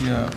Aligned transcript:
Я 0.00 0.28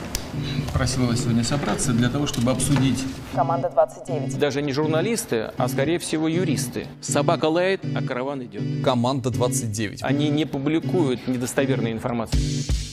просил 0.74 1.06
вас 1.06 1.22
сегодня 1.22 1.44
собраться 1.44 1.94
для 1.94 2.10
того, 2.10 2.28
чтобы 2.28 2.52
обсудить... 2.52 3.04
Команда 3.34 3.70
29. 3.70 4.38
Даже 4.38 4.62
не 4.62 4.74
журналисты, 4.74 5.52
а 5.58 5.68
скорее 5.68 6.00
всего 6.00 6.28
юристы. 6.28 6.88
Собака 7.02 7.46
лает, 7.46 7.82
а 7.96 8.02
караван 8.02 8.44
идет. 8.44 8.84
Команда 8.84 9.30
29. 9.30 10.04
Они 10.04 10.30
не 10.30 10.46
публикуют 10.46 11.28
недостоверной 11.28 11.92
информации. 11.92 12.93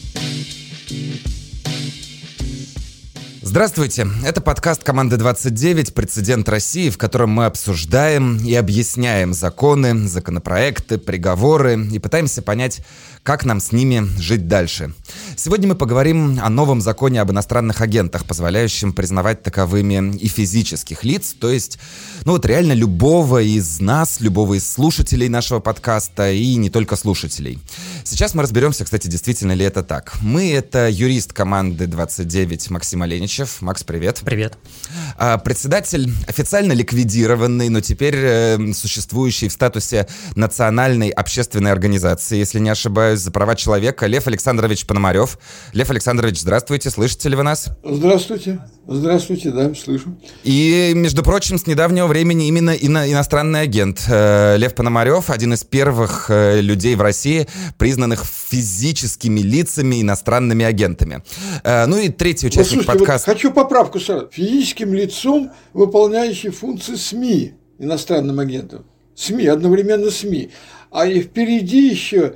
Здравствуйте, 3.50 4.06
это 4.24 4.40
подкаст 4.40 4.84
«Команды 4.84 5.16
29. 5.16 5.92
Прецедент 5.92 6.48
России», 6.48 6.88
в 6.88 6.96
котором 6.96 7.30
мы 7.30 7.46
обсуждаем 7.46 8.36
и 8.36 8.54
объясняем 8.54 9.34
законы, 9.34 10.06
законопроекты, 10.06 10.98
приговоры 10.98 11.84
и 11.90 11.98
пытаемся 11.98 12.42
понять, 12.42 12.80
как 13.24 13.44
нам 13.44 13.58
с 13.58 13.72
ними 13.72 14.08
жить 14.20 14.46
дальше. 14.46 14.94
Сегодня 15.36 15.66
мы 15.66 15.74
поговорим 15.74 16.38
о 16.40 16.48
новом 16.48 16.80
законе 16.80 17.20
об 17.20 17.32
иностранных 17.32 17.80
агентах, 17.80 18.24
позволяющем 18.24 18.92
признавать 18.92 19.42
таковыми 19.42 20.16
и 20.16 20.28
физических 20.28 21.02
лиц, 21.02 21.34
то 21.38 21.50
есть, 21.50 21.80
ну 22.24 22.32
вот 22.32 22.46
реально 22.46 22.72
любого 22.72 23.42
из 23.42 23.80
нас, 23.80 24.20
любого 24.20 24.54
из 24.54 24.70
слушателей 24.70 25.28
нашего 25.28 25.58
подкаста 25.58 26.30
и 26.30 26.54
не 26.54 26.70
только 26.70 26.94
слушателей. 26.94 27.58
Сейчас 28.04 28.34
мы 28.34 28.44
разберемся, 28.44 28.84
кстати, 28.84 29.08
действительно 29.08 29.52
ли 29.52 29.64
это 29.64 29.82
так. 29.82 30.14
Мы— 30.22 30.52
это 30.52 30.88
юрист 30.88 31.32
команды 31.32 31.88
29 31.88 32.70
Максим 32.70 33.02
Оленичев. 33.40 33.62
Макс, 33.62 33.82
привет. 33.84 34.20
Привет. 34.24 34.58
А, 35.16 35.38
председатель 35.38 36.10
официально 36.26 36.72
ликвидированный, 36.72 37.68
но 37.68 37.80
теперь 37.80 38.16
э, 38.16 38.72
существующий 38.72 39.48
в 39.48 39.52
статусе 39.52 40.06
национальной 40.36 41.08
общественной 41.08 41.72
организации, 41.72 42.38
если 42.38 42.58
не 42.58 42.70
ошибаюсь, 42.70 43.20
за 43.20 43.30
права 43.30 43.54
человека 43.54 44.06
Лев 44.06 44.26
Александрович 44.26 44.86
Пономарев. 44.86 45.38
Лев 45.72 45.90
Александрович, 45.90 46.40
здравствуйте, 46.40 46.90
слышите 46.90 47.28
ли 47.28 47.36
вы 47.36 47.42
нас? 47.42 47.70
Здравствуйте. 47.84 48.60
Здравствуйте, 48.86 49.50
да, 49.50 49.72
слышу. 49.74 50.16
И, 50.42 50.92
между 50.96 51.22
прочим, 51.22 51.58
с 51.58 51.66
недавнего 51.66 52.06
времени 52.06 52.48
именно 52.48 52.70
ино- 52.70 53.08
иностранный 53.08 53.60
агент 53.60 54.04
э, 54.08 54.56
Лев 54.56 54.74
Пономарев, 54.74 55.30
один 55.30 55.52
из 55.52 55.62
первых 55.62 56.26
э, 56.28 56.60
людей 56.60 56.96
в 56.96 57.00
России, 57.02 57.46
признанных 57.78 58.24
физическими 58.24 59.40
лицами 59.40 60.00
иностранными 60.02 60.64
агентами. 60.64 61.22
Э, 61.62 61.86
ну 61.86 61.98
и 61.98 62.08
третий 62.08 62.46
Вот 62.46 62.54
участник 62.54 62.82
слушайте, 62.82 62.92
вот 62.92 62.98
подкаста. 62.98 63.30
хочу 63.30 63.52
поправку 63.52 64.00
сразу. 64.00 64.28
Физическим 64.32 64.92
лицом, 64.92 65.52
выполняющим 65.72 66.50
функции 66.50 66.96
СМИ 66.96 67.52
иностранным 67.78 68.40
агентом. 68.40 68.84
СМИ, 69.14 69.46
одновременно 69.46 70.10
СМИ. 70.10 70.50
А 70.90 71.06
и 71.06 71.20
впереди 71.22 71.88
еще 71.88 72.34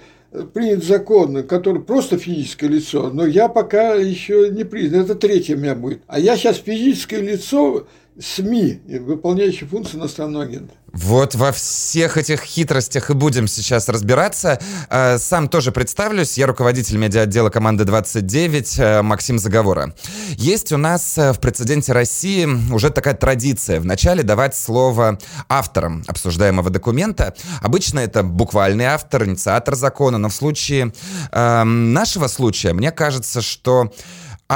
принят 0.53 0.83
закон, 0.83 1.45
который 1.45 1.83
просто 1.83 2.19
физическое 2.19 2.69
лицо, 2.69 3.11
но 3.11 3.25
я 3.25 3.49
пока 3.49 3.95
еще 3.95 4.51
не 4.51 4.65
признан. 4.65 5.03
Это 5.03 5.15
третье 5.15 5.55
у 5.55 5.59
меня 5.59 5.75
будет. 5.75 6.03
А 6.07 6.19
я 6.19 6.37
сейчас 6.37 6.57
физическое 6.57 7.21
лицо 7.21 7.87
СМИ, 8.20 8.81
выполняющее 9.01 9.69
функции 9.69 9.97
иностранного 9.97 10.45
агента. 10.45 10.75
Вот 10.95 11.34
во 11.34 11.51
всех 11.51 12.17
этих 12.17 12.43
хитростях 12.43 13.11
и 13.11 13.15
будем 13.15 13.48
сейчас 13.48 13.89
разбираться. 13.89 14.61
Э, 14.89 15.19
Сам 15.19 15.48
тоже 15.48 15.73
представлюсь. 15.73 16.39
Я 16.39 16.47
руководитель 16.47 16.98
медиа-отдела 16.98 17.51
команды 17.51 17.84
29 17.84 18.79
э, 18.79 19.03
Максим 19.03 19.41
Заговора. 19.41 19.93
Есть 20.37 20.71
у 20.71 20.77
нас 20.77 21.19
э, 21.19 21.33
в 21.33 21.41
прецеденте 21.41 21.93
России 21.93 22.47
уже 22.73 22.91
такая 22.91 23.15
традиция 23.15 23.81
вначале 23.81 24.23
давать 24.23 24.55
слово 24.55 25.19
авторам 25.49 26.05
обсуждаемого 26.06 26.71
документа. 26.71 27.34
Обычно 27.61 27.99
это 27.99 28.23
буквальный 28.23 28.84
автор, 28.84 29.25
инициатор 29.25 29.75
закона, 29.75 30.19
но 30.19 30.28
в 30.28 30.33
случае 30.33 30.93
э, 31.33 31.65
нашего 31.65 32.28
случая 32.28 32.73
мне 32.73 32.93
кажется, 32.93 33.43
что 33.43 33.93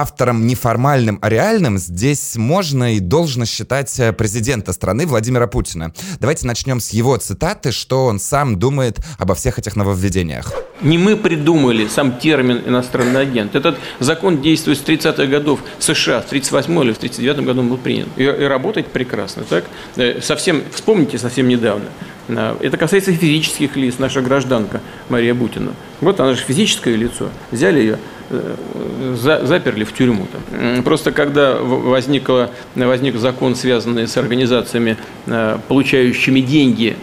автором 0.00 0.46
неформальным, 0.46 1.18
а 1.22 1.28
реальным 1.28 1.78
здесь 1.78 2.36
можно 2.36 2.94
и 2.94 3.00
должно 3.00 3.44
считать 3.44 3.98
э, 3.98 4.12
президента 4.12 4.72
страны 4.72 5.06
Владимира 5.06 5.46
Путина. 5.46 5.92
Давайте 6.20 6.46
начнем 6.46 6.80
с 6.80 6.91
его 6.91 7.16
цитаты, 7.16 7.72
что 7.72 8.06
он 8.06 8.20
сам 8.20 8.58
думает 8.58 8.98
обо 9.19 9.34
всех 9.34 9.58
этих 9.58 9.75
нововведениях. 9.76 10.53
Не 10.81 10.97
мы 10.98 11.16
придумали 11.16 11.88
сам 11.88 12.19
термин 12.19 12.62
«иностранный 12.66 13.20
агент». 13.22 13.56
Этот 13.56 13.78
закон 13.98 14.41
действует 14.41 14.78
с 14.78 14.82
30-х 14.82 15.26
годов 15.26 15.60
США, 15.81 16.20
в 16.20 16.26
38 16.26 16.82
или 16.84 16.92
в 16.92 16.98
39 16.98 17.44
году 17.44 17.60
он 17.60 17.69
был 17.69 17.78
принят. 17.78 18.08
И, 18.16 18.22
и 18.22 18.44
работает 18.44 18.87
прекрасно. 18.88 19.42
Так? 19.42 19.64
Э, 19.97 20.20
Совсем, 20.22 20.62
вспомните, 20.72 21.19
совсем 21.19 21.48
недавно. 21.48 21.87
э, 22.28 22.56
Это 22.60 22.76
касается 22.76 23.12
физических 23.12 23.75
лиц, 23.76 23.97
наша 23.98 24.20
гражданка 24.22 24.81
Мария 25.08 25.34
Бутина. 25.34 25.72
Вот 26.00 26.20
она 26.20 26.34
же 26.34 26.42
физическое 26.47 26.94
лицо. 26.94 27.31
Взяли 27.50 27.81
ее, 27.81 27.98
за- 28.31 29.47
заперли 29.47 29.84
в 29.84 29.93
тюрьму. 29.93 30.27
Там. 30.33 30.83
Просто 30.83 31.12
когда 31.12 31.56
в- 31.56 31.89
возникла, 31.89 32.50
возник 32.75 33.16
закон, 33.16 33.55
связанный 33.55 34.06
с 34.06 34.16
организациями, 34.16 34.97
э, 35.27 35.59
получающими 35.69 36.41
деньги 36.41 36.97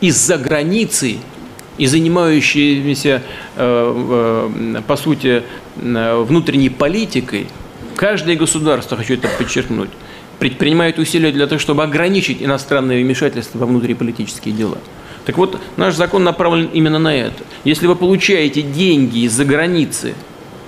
из-за 0.00 0.36
границы 0.36 1.16
и 1.78 1.86
занимающимися, 1.86 3.22
э, 3.56 4.48
э, 4.76 4.82
по 4.86 4.96
сути, 4.96 5.42
э, 5.76 6.24
внутренней 6.24 6.70
политикой, 6.70 7.46
каждое 7.96 8.36
государство, 8.36 8.96
хочу 8.96 9.14
это 9.14 9.28
подчеркнуть, 9.38 9.90
предпринимает 10.38 10.98
усилия 10.98 11.32
для 11.32 11.46
того, 11.46 11.58
чтобы 11.58 11.82
ограничить 11.82 12.42
иностранное 12.42 13.02
вмешательство 13.02 13.58
во 13.58 13.66
внутриполитические 13.66 14.54
дела. 14.54 14.78
Так 15.24 15.36
вот, 15.36 15.58
наш 15.76 15.94
закон 15.96 16.24
направлен 16.24 16.70
именно 16.72 16.98
на 16.98 17.14
это. 17.14 17.42
Если 17.64 17.86
вы 17.86 17.96
получаете 17.96 18.62
деньги 18.62 19.24
из-за 19.26 19.44
границы, 19.44 20.14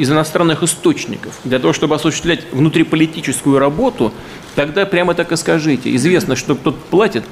из 0.01 0.11
иностранных 0.11 0.63
источников, 0.63 1.39
для 1.45 1.59
того, 1.59 1.75
чтобы 1.75 1.95
осуществлять 1.95 2.41
внутриполитическую 2.53 3.59
работу, 3.59 4.13
тогда 4.55 4.87
прямо 4.87 5.15
так 5.15 5.31
и 5.33 5.37
скажите. 5.37 5.95
Известно, 5.95 6.37
что 6.37 6.55
кто 6.55 6.73
платит, 6.73 7.25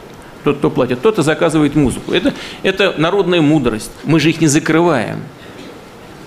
тот, 0.44 0.58
кто 0.58 0.70
платит, 0.70 1.00
тот 1.00 1.18
и 1.18 1.22
заказывает 1.22 1.74
музыку. 1.74 2.12
Это, 2.12 2.34
это 2.62 2.94
народная 2.98 3.40
мудрость. 3.40 3.90
Мы 4.04 4.20
же 4.20 4.28
их 4.28 4.42
не 4.42 4.48
закрываем. 4.48 5.20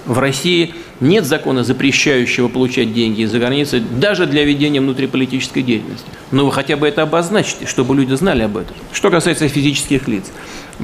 В 0.06 0.18
России 0.18 0.74
нет 1.00 1.26
закона, 1.26 1.64
запрещающего 1.64 2.48
получать 2.48 2.92
деньги 2.92 3.22
из-за 3.22 3.38
границы, 3.38 3.80
даже 3.80 4.26
для 4.26 4.44
ведения 4.44 4.82
внутриполитической 4.82 5.62
деятельности. 5.62 6.08
Но 6.32 6.46
вы 6.46 6.52
хотя 6.52 6.76
бы 6.76 6.88
это 6.88 7.04
обозначите, 7.04 7.68
чтобы 7.68 7.96
люди 7.96 8.16
знали 8.16 8.42
об 8.42 8.58
этом. 8.58 8.76
Что 8.92 9.12
касается 9.12 9.48
физических 9.48 10.08
лиц. 10.08 10.32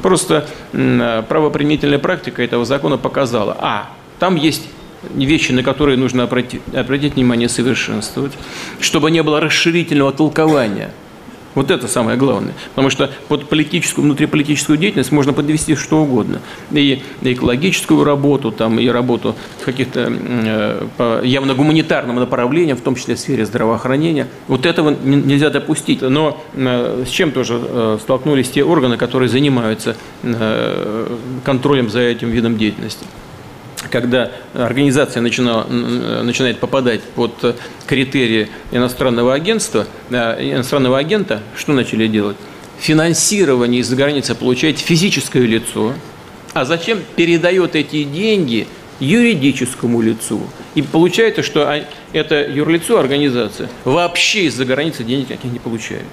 Просто 0.04 0.48
правоприменительная 0.72 1.98
практика 1.98 2.44
этого 2.44 2.64
закона 2.64 2.98
показала, 2.98 3.58
а, 3.60 3.90
там 4.20 4.36
есть 4.36 4.68
вещи, 5.14 5.52
на 5.52 5.64
которые 5.64 5.98
нужно 5.98 6.24
обратить, 6.24 6.62
обратить 6.74 7.16
внимание, 7.16 7.50
совершенствовать, 7.50 8.34
чтобы 8.80 9.12
не 9.12 9.24
было 9.24 9.40
расширительного 9.40 10.12
толкования 10.12 10.92
вот 11.58 11.72
это 11.72 11.88
самое 11.88 12.20
главное. 12.20 12.54
Потому 12.70 12.92
что 12.92 13.10
под 13.30 13.50
политическую, 13.50 14.06
внутриполитическую 14.06 14.78
деятельность 14.78 15.12
можно 15.12 15.34
подвести 15.34 15.74
что 15.74 16.04
угодно. 16.04 16.40
И 16.72 17.02
экологическую 17.24 18.04
работу, 18.04 18.52
там, 18.52 18.80
и 18.80 18.88
работу 18.88 19.36
в 19.60 19.66
каких-то 19.66 20.08
э, 20.08 21.22
явно 21.24 21.56
гуманитарным 21.56 22.18
направлениям, 22.18 22.78
в 22.78 22.82
том 22.82 22.94
числе 22.94 23.16
в 23.16 23.20
сфере 23.20 23.44
здравоохранения. 23.44 24.28
Вот 24.48 24.68
этого 24.68 24.96
нельзя 25.04 25.50
допустить. 25.50 26.04
Но 26.04 26.40
э, 26.54 27.06
с 27.08 27.10
чем 27.10 27.32
тоже 27.32 27.60
э, 27.60 27.98
столкнулись 28.02 28.52
те 28.52 28.64
органы, 28.64 28.98
которые 28.98 29.28
занимаются 29.28 29.98
э, 30.22 31.18
контролем 31.44 31.90
за 31.90 32.02
этим 32.02 32.30
видом 32.30 32.60
деятельности 32.60 33.08
когда 33.92 34.32
организация 34.54 35.22
начинала, 35.22 35.66
начинает 35.66 36.60
попадать 36.60 37.02
под 37.04 37.56
критерии 37.86 38.50
иностранного 38.72 39.34
агентства, 39.34 39.88
э, 40.10 40.54
иностранного 40.54 40.98
агента, 40.98 41.42
что 41.56 41.74
начали 41.74 42.08
делать? 42.08 42.38
Финансирование 42.80 43.82
из-за 43.82 43.96
границы 43.96 44.36
получает 44.36 44.80
физическое 44.80 45.44
лицо, 45.44 45.94
а 46.54 46.66
зачем 46.66 47.00
передает 47.16 47.76
эти 47.76 48.04
деньги 48.04 48.68
юридическому 49.00 50.02
лицу. 50.02 50.42
И 50.76 50.82
получается, 50.82 51.44
что 51.44 51.70
а- 51.70 51.84
это 52.14 52.48
юрлицо, 52.48 53.00
организация, 53.00 53.70
вообще 53.84 54.46
из-за 54.46 54.66
границы 54.66 55.04
денег 55.04 55.30
никаких 55.30 55.52
не 55.52 55.60
получает. 55.60 56.04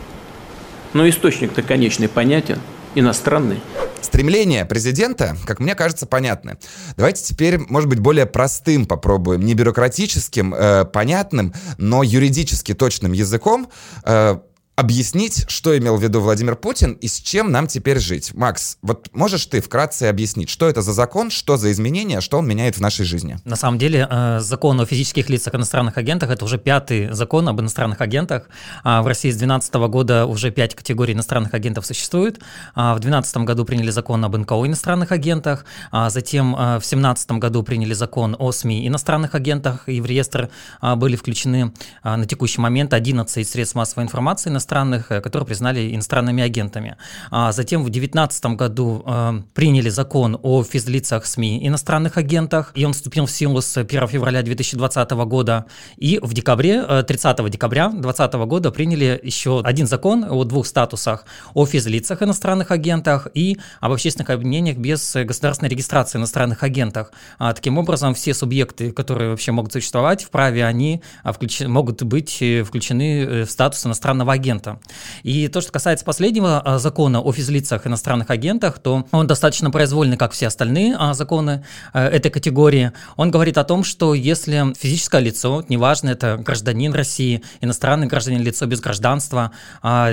Но 0.93 1.09
источник-то 1.09 1.63
конечный 1.63 2.09
понятен, 2.09 2.59
иностранный. 2.95 3.61
Стремление 4.05 4.67
президента, 4.67 5.35
как 5.47 5.61
мне 5.61 5.75
кажется, 5.75 6.07
понятны. 6.07 6.59
Давайте 6.97 7.25
теперь, 7.25 7.59
может 7.59 7.89
быть, 7.89 8.01
более 8.01 8.27
простым 8.27 8.85
попробуем, 8.85 9.41
не 9.41 9.55
бюрократическим, 9.55 10.55
э, 10.55 10.85
понятным, 10.85 11.55
но 11.79 12.03
юридически 12.03 12.75
точным 12.75 13.13
языком 13.13 13.71
э, 14.05 14.39
объяснить, 14.77 15.45
что 15.49 15.77
имел 15.79 15.97
в 15.97 16.03
виду 16.03 16.21
Владимир 16.21 16.57
Путин 16.57 16.95
и 16.95 17.07
с 17.07 17.21
чем 17.21 17.53
нам 17.53 17.69
теперь 17.69 18.01
жить. 18.01 18.35
Макс, 18.35 18.79
вот 18.83 19.09
можешь 19.13 19.47
ты 19.47 19.61
вкратце 19.61 20.05
объяснить, 20.05 20.49
что 20.49 20.69
это 20.69 20.83
за 20.83 20.93
закон, 20.93 21.31
что 21.31 21.57
за 21.57 21.71
изменения, 21.71 22.21
что 22.21 22.39
он 22.39 22.49
меняет 22.49 22.77
в 22.77 22.81
нашей 22.81 23.05
жизни? 23.05 23.39
На 23.45 23.55
самом 23.55 23.79
деле, 23.79 24.09
э, 24.11 24.41
закон 24.41 24.81
о 24.81 24.87
физических 24.87 25.29
лицах 25.31 25.55
иностранных 25.55 25.97
агентах– 25.97 26.31
это 26.31 26.45
уже 26.45 26.59
пятый 26.59 27.13
закон 27.13 27.49
об 27.49 27.61
иностранных 27.61 28.01
агентах. 28.01 28.49
А 28.83 29.03
в 29.03 29.07
России 29.07 29.31
с 29.31 29.37
2012 29.37 29.75
года 29.89 30.27
уже 30.27 30.51
пять 30.51 30.75
категорий 30.75 31.15
иностранных 31.15 31.55
агентов 31.55 31.87
существует. 31.87 32.41
А 32.75 32.95
в 32.95 33.01
2012 33.01 33.37
году 33.39 33.65
приняли 33.65 33.91
закон 33.91 34.25
об 34.25 34.37
НКО 34.37 34.67
иностранных 34.67 35.13
агентах, 35.13 35.65
а 35.93 36.11
затем 36.11 36.55
э, 36.55 36.79
в 36.79 36.85
2017 36.85 37.31
году 37.33 37.63
приняли 37.63 37.95
закон 37.95 38.35
о 38.39 38.51
СМИ 38.51 38.89
иностранных 38.89 39.37
агентах, 39.37 39.89
и 39.89 40.01
в 40.01 40.07
реестр 40.07 40.51
были 40.97 41.17
включены 41.17 41.73
на 42.03 42.27
текущий 42.27 42.61
момент 42.61 42.93
11 42.93 43.49
средств 43.49 43.75
массовой 43.75 44.05
информации 44.05 44.51
иностранных, 44.65 45.13
э, 45.13 45.21
которые 45.21 45.47
признали 45.47 45.95
иностранными 45.95 46.43
агентами. 46.43 46.97
А 47.31 47.53
затем 47.53 47.83
в 47.83 47.91
2019 47.91 48.45
году 48.57 49.03
э, 49.07 49.43
приняли 49.53 49.91
закон 49.91 50.39
о 50.43 50.63
физлицах 50.65 51.27
СМИ 51.27 51.67
иностранных 51.67 52.17
агентах, 52.17 52.73
и 52.75 52.85
он 52.85 52.93
вступил 52.93 53.27
в 53.27 53.31
силу 53.31 53.61
с 53.61 53.77
1 53.77 54.09
февраля 54.09 54.43
2020 54.43 55.11
года. 55.11 55.67
И 55.97 56.19
в 56.23 56.33
декабре, 56.33 57.03
30 57.03 57.41
э, 57.41 57.51
декабря 57.51 57.89
2020 57.89 58.35
года 58.47 58.71
приняли 58.71 59.21
еще 59.23 59.61
один 59.65 59.87
закон 59.87 60.25
о 60.29 60.45
двух 60.45 60.67
статусах, 60.67 61.25
о 61.55 61.67
физлицах 61.67 62.23
иностранных 62.23 62.71
агентах 62.71 63.29
и 63.35 63.59
об 63.81 63.93
общественных 63.93 64.31
объединениях 64.31 64.79
без 64.79 65.15
государственной 65.15 65.69
регистрации 65.69 66.19
иностранных 66.19 66.63
агентах. 66.63 67.13
А, 67.39 67.53
таким 67.53 67.79
образом, 67.79 68.15
все 68.15 68.35
субъекты, 68.35 68.93
которые 68.93 69.31
вообще 69.31 69.53
могут 69.53 69.73
существовать 69.73 70.25
в 70.25 70.31
праве, 70.31 70.65
они 70.65 71.03
а, 71.23 71.33
включ... 71.33 71.61
могут 71.61 72.03
быть 72.03 72.43
включены 72.65 73.45
в 73.45 73.51
статус 73.51 73.85
иностранного 73.87 74.33
агента 74.33 74.54
агента. 74.55 74.79
И 75.23 75.49
то, 75.49 75.61
что 75.61 75.73
касается 75.73 76.05
последнего 76.05 76.61
а, 76.61 76.79
закона 76.79 77.21
о 77.21 77.33
физлицах 77.33 77.87
иностранных 77.87 78.31
агентах, 78.31 78.79
то 78.79 79.05
он 79.13 79.27
достаточно 79.27 79.71
произвольный, 79.71 80.17
как 80.17 80.33
все 80.33 80.47
остальные 80.47 80.97
а, 80.99 81.15
законы 81.15 81.65
а, 81.93 82.09
этой 82.09 82.31
категории. 82.31 82.93
Он 83.17 83.31
говорит 83.31 83.59
о 83.59 83.65
том, 83.65 83.85
что 83.85 84.15
если 84.15 84.75
физическое 84.79 85.21
лицо, 85.21 85.65
неважно, 85.69 86.11
это 86.11 86.37
гражданин 86.37 86.93
России, 86.93 87.43
иностранный 87.61 88.07
гражданин, 88.07 88.43
лицо 88.43 88.67
без 88.67 88.81
гражданства, 88.81 89.51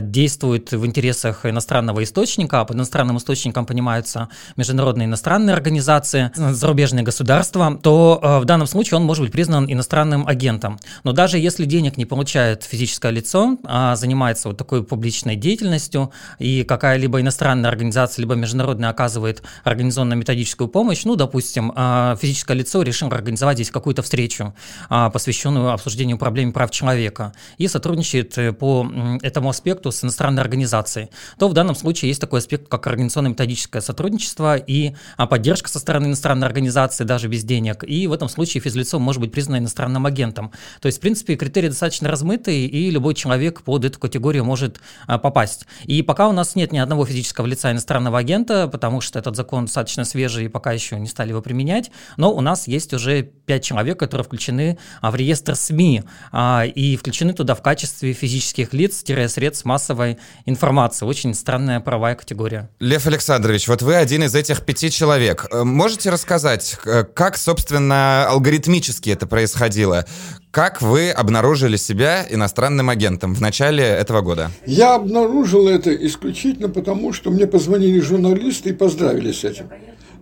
действует 0.01 0.71
в 0.71 0.85
интересах 0.85 1.45
иностранного 1.45 2.03
источника, 2.03 2.61
а 2.61 2.65
под 2.65 2.77
иностранным 2.77 3.17
источником 3.17 3.65
понимаются 3.65 4.29
международные 4.57 5.05
иностранные 5.05 5.53
организации, 5.53 6.31
зарубежные 6.35 7.03
государства, 7.03 7.79
то 7.81 8.39
в 8.41 8.45
данном 8.45 8.67
случае 8.67 8.97
он 8.97 9.05
может 9.05 9.23
быть 9.23 9.31
признан 9.31 9.65
иностранным 9.71 10.27
агентом. 10.27 10.79
Но 11.03 11.11
даже 11.11 11.37
если 11.37 11.65
денег 11.65 11.97
не 11.97 12.05
получает 12.05 12.63
физическое 12.63 13.11
лицо, 13.11 13.57
а 13.63 13.95
занимается 13.95 14.30
занимается 14.31 14.47
вот 14.49 14.57
такой 14.57 14.83
публичной 14.83 15.35
деятельностью, 15.35 16.11
и 16.39 16.63
какая-либо 16.63 17.19
иностранная 17.19 17.69
организация, 17.69 18.21
либо 18.21 18.35
международная 18.35 18.89
оказывает 18.89 19.43
организационно-методическую 19.63 20.67
помощь, 20.67 21.03
ну, 21.05 21.15
допустим, 21.15 21.71
а, 21.75 22.15
физическое 22.21 22.53
лицо 22.53 22.81
решило 22.81 23.11
организовать 23.11 23.57
здесь 23.57 23.71
какую-то 23.71 24.01
встречу, 24.01 24.53
а, 24.89 25.09
посвященную 25.09 25.71
обсуждению 25.71 26.17
проблем 26.17 26.53
прав 26.53 26.71
человека, 26.71 27.33
и 27.59 27.67
сотрудничает 27.67 28.37
э, 28.37 28.53
по 28.53 28.87
этому 29.21 29.49
аспекту 29.49 29.91
с 29.91 30.03
иностранной 30.03 30.41
организацией, 30.41 31.09
то 31.37 31.47
в 31.47 31.53
данном 31.53 31.75
случае 31.75 32.09
есть 32.09 32.21
такой 32.21 32.39
аспект, 32.39 32.67
как 32.67 32.87
организационно-методическое 32.87 33.81
сотрудничество 33.81 34.55
и 34.55 34.93
а, 35.17 35.27
поддержка 35.27 35.69
со 35.69 35.79
стороны 35.79 36.07
иностранной 36.07 36.47
организации, 36.47 37.03
даже 37.03 37.27
без 37.27 37.43
денег, 37.43 37.83
и 37.87 38.07
в 38.07 38.13
этом 38.13 38.29
случае 38.29 38.61
физлицо 38.61 38.99
может 38.99 39.21
быть 39.21 39.31
признано 39.31 39.57
иностранным 39.57 40.05
агентом. 40.05 40.51
То 40.81 40.87
есть, 40.87 40.97
в 40.99 41.01
принципе, 41.01 41.35
критерии 41.35 41.69
достаточно 41.69 42.09
размытые, 42.09 42.67
и 42.67 42.89
любой 42.91 43.13
человек 43.13 43.61
под 43.61 43.85
эту 43.85 43.99
категорию 43.99 44.20
категорию 44.21 44.45
может 44.45 44.79
а, 45.07 45.17
попасть. 45.17 45.65
И 45.85 46.03
пока 46.03 46.27
у 46.27 46.31
нас 46.31 46.55
нет 46.55 46.71
ни 46.71 46.77
одного 46.77 47.05
физического 47.05 47.47
лица 47.47 47.71
иностранного 47.71 48.19
агента, 48.19 48.67
потому 48.67 49.01
что 49.01 49.17
этот 49.17 49.35
закон 49.35 49.65
достаточно 49.65 50.05
свежий 50.05 50.45
и 50.45 50.47
пока 50.47 50.71
еще 50.71 50.99
не 50.99 51.07
стали 51.07 51.29
его 51.29 51.41
применять, 51.41 51.91
но 52.17 52.31
у 52.31 52.41
нас 52.41 52.67
есть 52.67 52.93
уже 52.93 53.23
пять 53.23 53.63
человек, 53.63 53.97
которые 53.97 54.23
включены 54.23 54.77
а, 55.01 55.09
в 55.09 55.15
реестр 55.15 55.55
СМИ 55.55 56.03
а, 56.31 56.65
и 56.65 56.95
включены 56.95 57.33
туда 57.33 57.55
в 57.55 57.63
качестве 57.63 58.13
физических 58.13 58.73
лиц-средств 58.73 59.65
массовой 59.65 60.19
информации. 60.45 61.05
Очень 61.05 61.33
странная 61.33 61.79
правовая 61.79 62.13
категория. 62.13 62.69
Лев 62.79 63.07
Александрович, 63.07 63.67
вот 63.67 63.81
вы 63.81 63.95
один 63.95 64.23
из 64.23 64.35
этих 64.35 64.63
пяти 64.63 64.91
человек. 64.91 65.47
Э, 65.51 65.63
можете 65.63 66.11
рассказать, 66.11 66.77
как, 67.15 67.37
собственно, 67.37 68.27
алгоритмически 68.27 69.09
это 69.09 69.25
происходило? 69.25 70.05
Как 70.51 70.81
вы 70.81 71.11
обнаружили 71.11 71.77
себя 71.77 72.25
иностранным 72.29 72.89
агентом 72.89 73.33
в 73.33 73.39
начале 73.39 73.85
этого 73.85 74.19
года? 74.19 74.51
Я 74.65 74.95
обнаружил 74.95 75.69
это 75.69 75.95
исключительно 75.95 76.67
потому, 76.67 77.13
что 77.13 77.31
мне 77.31 77.47
позвонили 77.47 78.01
журналисты 78.01 78.71
и 78.71 78.73
поздравили 78.73 79.31
с 79.31 79.45
этим. 79.45 79.69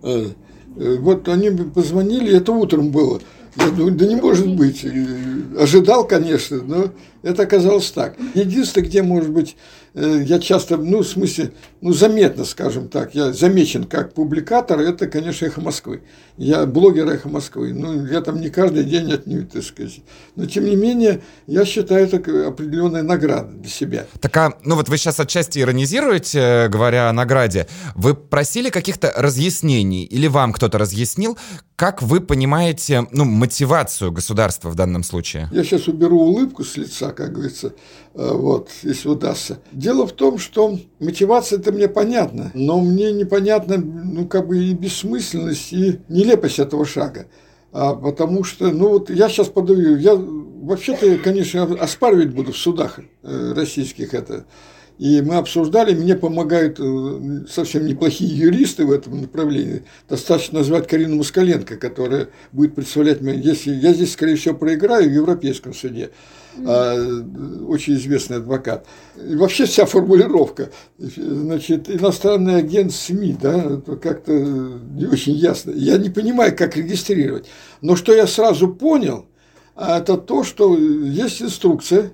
Э, 0.04 0.26
э, 0.76 0.96
вот 1.00 1.28
они 1.28 1.50
позвонили, 1.50 2.36
это 2.36 2.52
утром 2.52 2.92
было. 2.92 3.20
Я 3.56 3.70
думаю, 3.70 3.96
да 3.96 4.06
не 4.06 4.14
может 4.14 4.54
быть. 4.54 4.86
Ожидал, 5.58 6.06
конечно, 6.06 6.62
но 6.62 6.92
это 7.22 7.42
оказалось 7.42 7.90
так. 7.90 8.16
Единственное, 8.34 8.86
где, 8.86 9.02
может 9.02 9.30
быть, 9.30 9.56
э, 9.94 10.22
я 10.24 10.38
часто, 10.38 10.76
ну, 10.76 11.00
в 11.00 11.06
смысле, 11.06 11.52
ну, 11.80 11.92
заметно, 11.92 12.44
скажем 12.44 12.88
так, 12.88 13.14
я 13.14 13.32
замечен 13.32 13.84
как 13.84 14.14
публикатор, 14.14 14.80
это, 14.80 15.06
конечно, 15.06 15.46
«Эхо 15.46 15.60
Москвы». 15.60 16.02
Я 16.36 16.64
блогер 16.66 17.08
«Эхо 17.08 17.28
Москвы». 17.28 17.72
Ну, 17.74 18.06
я 18.06 18.20
там 18.20 18.40
не 18.40 18.48
каждый 18.48 18.84
день 18.84 19.12
отнюдь, 19.12 19.50
так 19.50 19.62
сказать. 19.62 20.00
Но, 20.36 20.46
тем 20.46 20.64
не 20.64 20.76
менее, 20.76 21.20
я 21.46 21.64
считаю 21.64 22.06
это 22.06 22.16
определенная 22.48 23.02
награда 23.02 23.52
для 23.52 23.70
себя. 23.70 24.06
Так, 24.20 24.36
а, 24.36 24.54
ну, 24.64 24.76
вот 24.76 24.88
вы 24.88 24.96
сейчас 24.96 25.20
отчасти 25.20 25.58
иронизируете, 25.58 26.68
говоря 26.68 27.10
о 27.10 27.12
награде. 27.12 27.66
Вы 27.94 28.14
просили 28.14 28.70
каких-то 28.70 29.12
разъяснений 29.16 30.04
или 30.04 30.26
вам 30.26 30.52
кто-то 30.52 30.78
разъяснил, 30.78 31.36
как 31.80 32.02
вы 32.02 32.20
понимаете, 32.20 33.06
ну, 33.10 33.24
мотивацию 33.24 34.12
государства 34.12 34.68
в 34.68 34.74
данном 34.74 35.02
случае? 35.02 35.48
Я 35.50 35.64
сейчас 35.64 35.88
уберу 35.88 36.20
улыбку 36.20 36.62
с 36.62 36.76
лица, 36.76 37.09
как 37.12 37.32
говорится, 37.32 37.74
э, 38.14 38.30
вот, 38.32 38.70
если 38.82 39.08
удастся. 39.08 39.58
Дело 39.72 40.06
в 40.06 40.12
том, 40.12 40.38
что 40.38 40.78
мотивация 40.98 41.58
это 41.58 41.72
мне 41.72 41.88
понятна, 41.88 42.50
но 42.54 42.80
мне 42.80 43.12
непонятна, 43.12 43.76
ну, 43.78 44.26
как 44.26 44.46
бы 44.48 44.62
и 44.62 44.74
бессмысленность, 44.74 45.72
и 45.72 46.00
нелепость 46.08 46.58
этого 46.58 46.84
шага. 46.84 47.26
А, 47.72 47.94
потому 47.94 48.42
что, 48.44 48.70
ну, 48.70 48.88
вот 48.88 49.10
я 49.10 49.28
сейчас 49.28 49.48
подаю, 49.48 49.96
я 49.96 50.14
вообще-то, 50.16 51.18
конечно, 51.18 51.62
оспаривать 51.62 52.30
буду 52.30 52.52
в 52.52 52.56
судах 52.56 53.00
э, 53.22 53.52
российских 53.54 54.14
это, 54.14 54.46
и 55.00 55.22
мы 55.22 55.36
обсуждали, 55.36 55.94
мне 55.94 56.14
помогают 56.14 56.78
э, 56.78 57.46
совсем 57.48 57.86
неплохие 57.86 58.36
юристы 58.36 58.84
в 58.84 58.92
этом 58.92 59.22
направлении. 59.22 59.84
Достаточно 60.10 60.58
назвать 60.58 60.88
Карину 60.88 61.16
Москаленко, 61.16 61.78
которая 61.78 62.28
будет 62.52 62.74
представлять 62.74 63.22
меня. 63.22 63.32
Если 63.32 63.72
я 63.72 63.94
здесь, 63.94 64.12
скорее 64.12 64.36
всего, 64.36 64.54
проиграю 64.54 65.08
в 65.08 65.14
Европейском 65.14 65.72
суде. 65.72 66.10
А, 66.64 66.94
очень 67.66 67.94
известный 67.94 68.38
адвокат. 68.38 68.86
И 69.16 69.36
вообще 69.36 69.66
вся 69.66 69.86
формулировка. 69.86 70.70
Значит, 70.98 71.88
иностранный 71.88 72.56
агент 72.56 72.92
СМИ, 72.92 73.36
да, 73.40 73.80
как-то 74.02 74.32
не 74.32 75.06
очень 75.06 75.34
ясно. 75.34 75.70
Я 75.70 75.96
не 75.98 76.10
понимаю, 76.10 76.56
как 76.56 76.76
регистрировать. 76.76 77.46
Но 77.80 77.96
что 77.96 78.12
я 78.14 78.26
сразу 78.26 78.68
понял, 78.68 79.26
это 79.76 80.16
то, 80.16 80.44
что 80.44 80.76
есть 80.76 81.40
инструкция, 81.40 82.12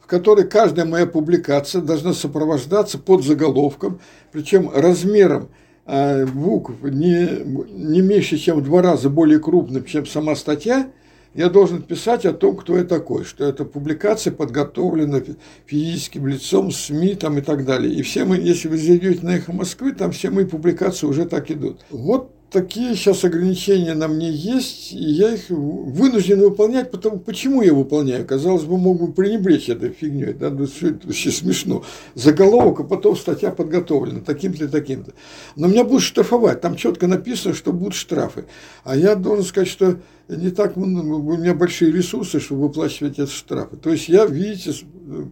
в 0.00 0.06
которой 0.06 0.46
каждая 0.46 0.86
моя 0.86 1.06
публикация 1.06 1.80
должна 1.80 2.12
сопровождаться 2.12 2.98
под 2.98 3.24
заголовком, 3.24 4.00
причем 4.32 4.70
размером 4.74 5.48
а, 5.84 6.26
букв 6.26 6.82
не, 6.82 7.28
не 7.70 8.00
меньше, 8.02 8.36
чем 8.38 8.58
в 8.58 8.64
два 8.64 8.82
раза 8.82 9.08
более 9.08 9.38
крупным, 9.38 9.84
чем 9.84 10.06
сама 10.06 10.34
статья, 10.34 10.90
я 11.36 11.50
должен 11.50 11.82
писать 11.82 12.24
о 12.24 12.32
том, 12.32 12.56
кто 12.56 12.76
я 12.76 12.84
такой, 12.84 13.24
что 13.24 13.44
эта 13.44 13.64
публикация 13.64 14.32
подготовлена 14.32 15.20
физическим 15.66 16.26
лицом, 16.26 16.70
СМИ 16.70 17.14
там 17.14 17.38
и 17.38 17.42
так 17.42 17.64
далее. 17.64 17.92
И 17.92 18.02
все 18.02 18.24
мы, 18.24 18.36
если 18.36 18.68
вы 18.68 18.78
зайдете 18.78 19.24
на 19.24 19.36
«Эхо 19.36 19.52
Москвы», 19.52 19.92
там 19.92 20.12
все 20.12 20.30
мои 20.30 20.46
публикации 20.46 21.06
уже 21.06 21.26
так 21.26 21.50
идут. 21.50 21.84
Вот 21.90 22.35
такие 22.50 22.94
сейчас 22.94 23.24
ограничения 23.24 23.94
на 23.94 24.08
мне 24.08 24.30
есть, 24.30 24.92
и 24.92 25.02
я 25.02 25.34
их 25.34 25.48
вынужден 25.48 26.40
выполнять, 26.40 26.90
потому 26.90 27.18
почему 27.18 27.62
я 27.62 27.74
выполняю? 27.74 28.26
Казалось 28.26 28.64
бы, 28.64 28.78
мог 28.78 29.00
бы 29.00 29.12
пренебречь 29.12 29.68
этой 29.68 29.90
фигней, 29.90 30.32
да, 30.32 30.50
ну, 30.50 30.66
все 30.66 30.90
это 30.90 31.06
вообще 31.06 31.30
смешно. 31.30 31.84
Заголовок, 32.14 32.80
а 32.80 32.84
потом 32.84 33.16
статья 33.16 33.50
подготовлена, 33.50 34.20
таким-то 34.20 34.64
и 34.64 34.68
таким-то. 34.68 35.12
Но 35.56 35.66
меня 35.66 35.84
будут 35.84 36.02
штрафовать, 36.02 36.60
там 36.60 36.76
четко 36.76 37.06
написано, 37.06 37.54
что 37.54 37.72
будут 37.72 37.94
штрафы. 37.94 38.46
А 38.84 38.96
я 38.96 39.14
должен 39.16 39.44
сказать, 39.44 39.68
что 39.68 39.98
не 40.28 40.50
так 40.50 40.76
у 40.76 40.84
меня 40.84 41.54
большие 41.54 41.92
ресурсы, 41.92 42.40
чтобы 42.40 42.62
выплачивать 42.62 43.18
эти 43.18 43.30
штрафы. 43.30 43.76
То 43.76 43.90
есть 43.90 44.08
я, 44.08 44.26
видите, 44.26 44.72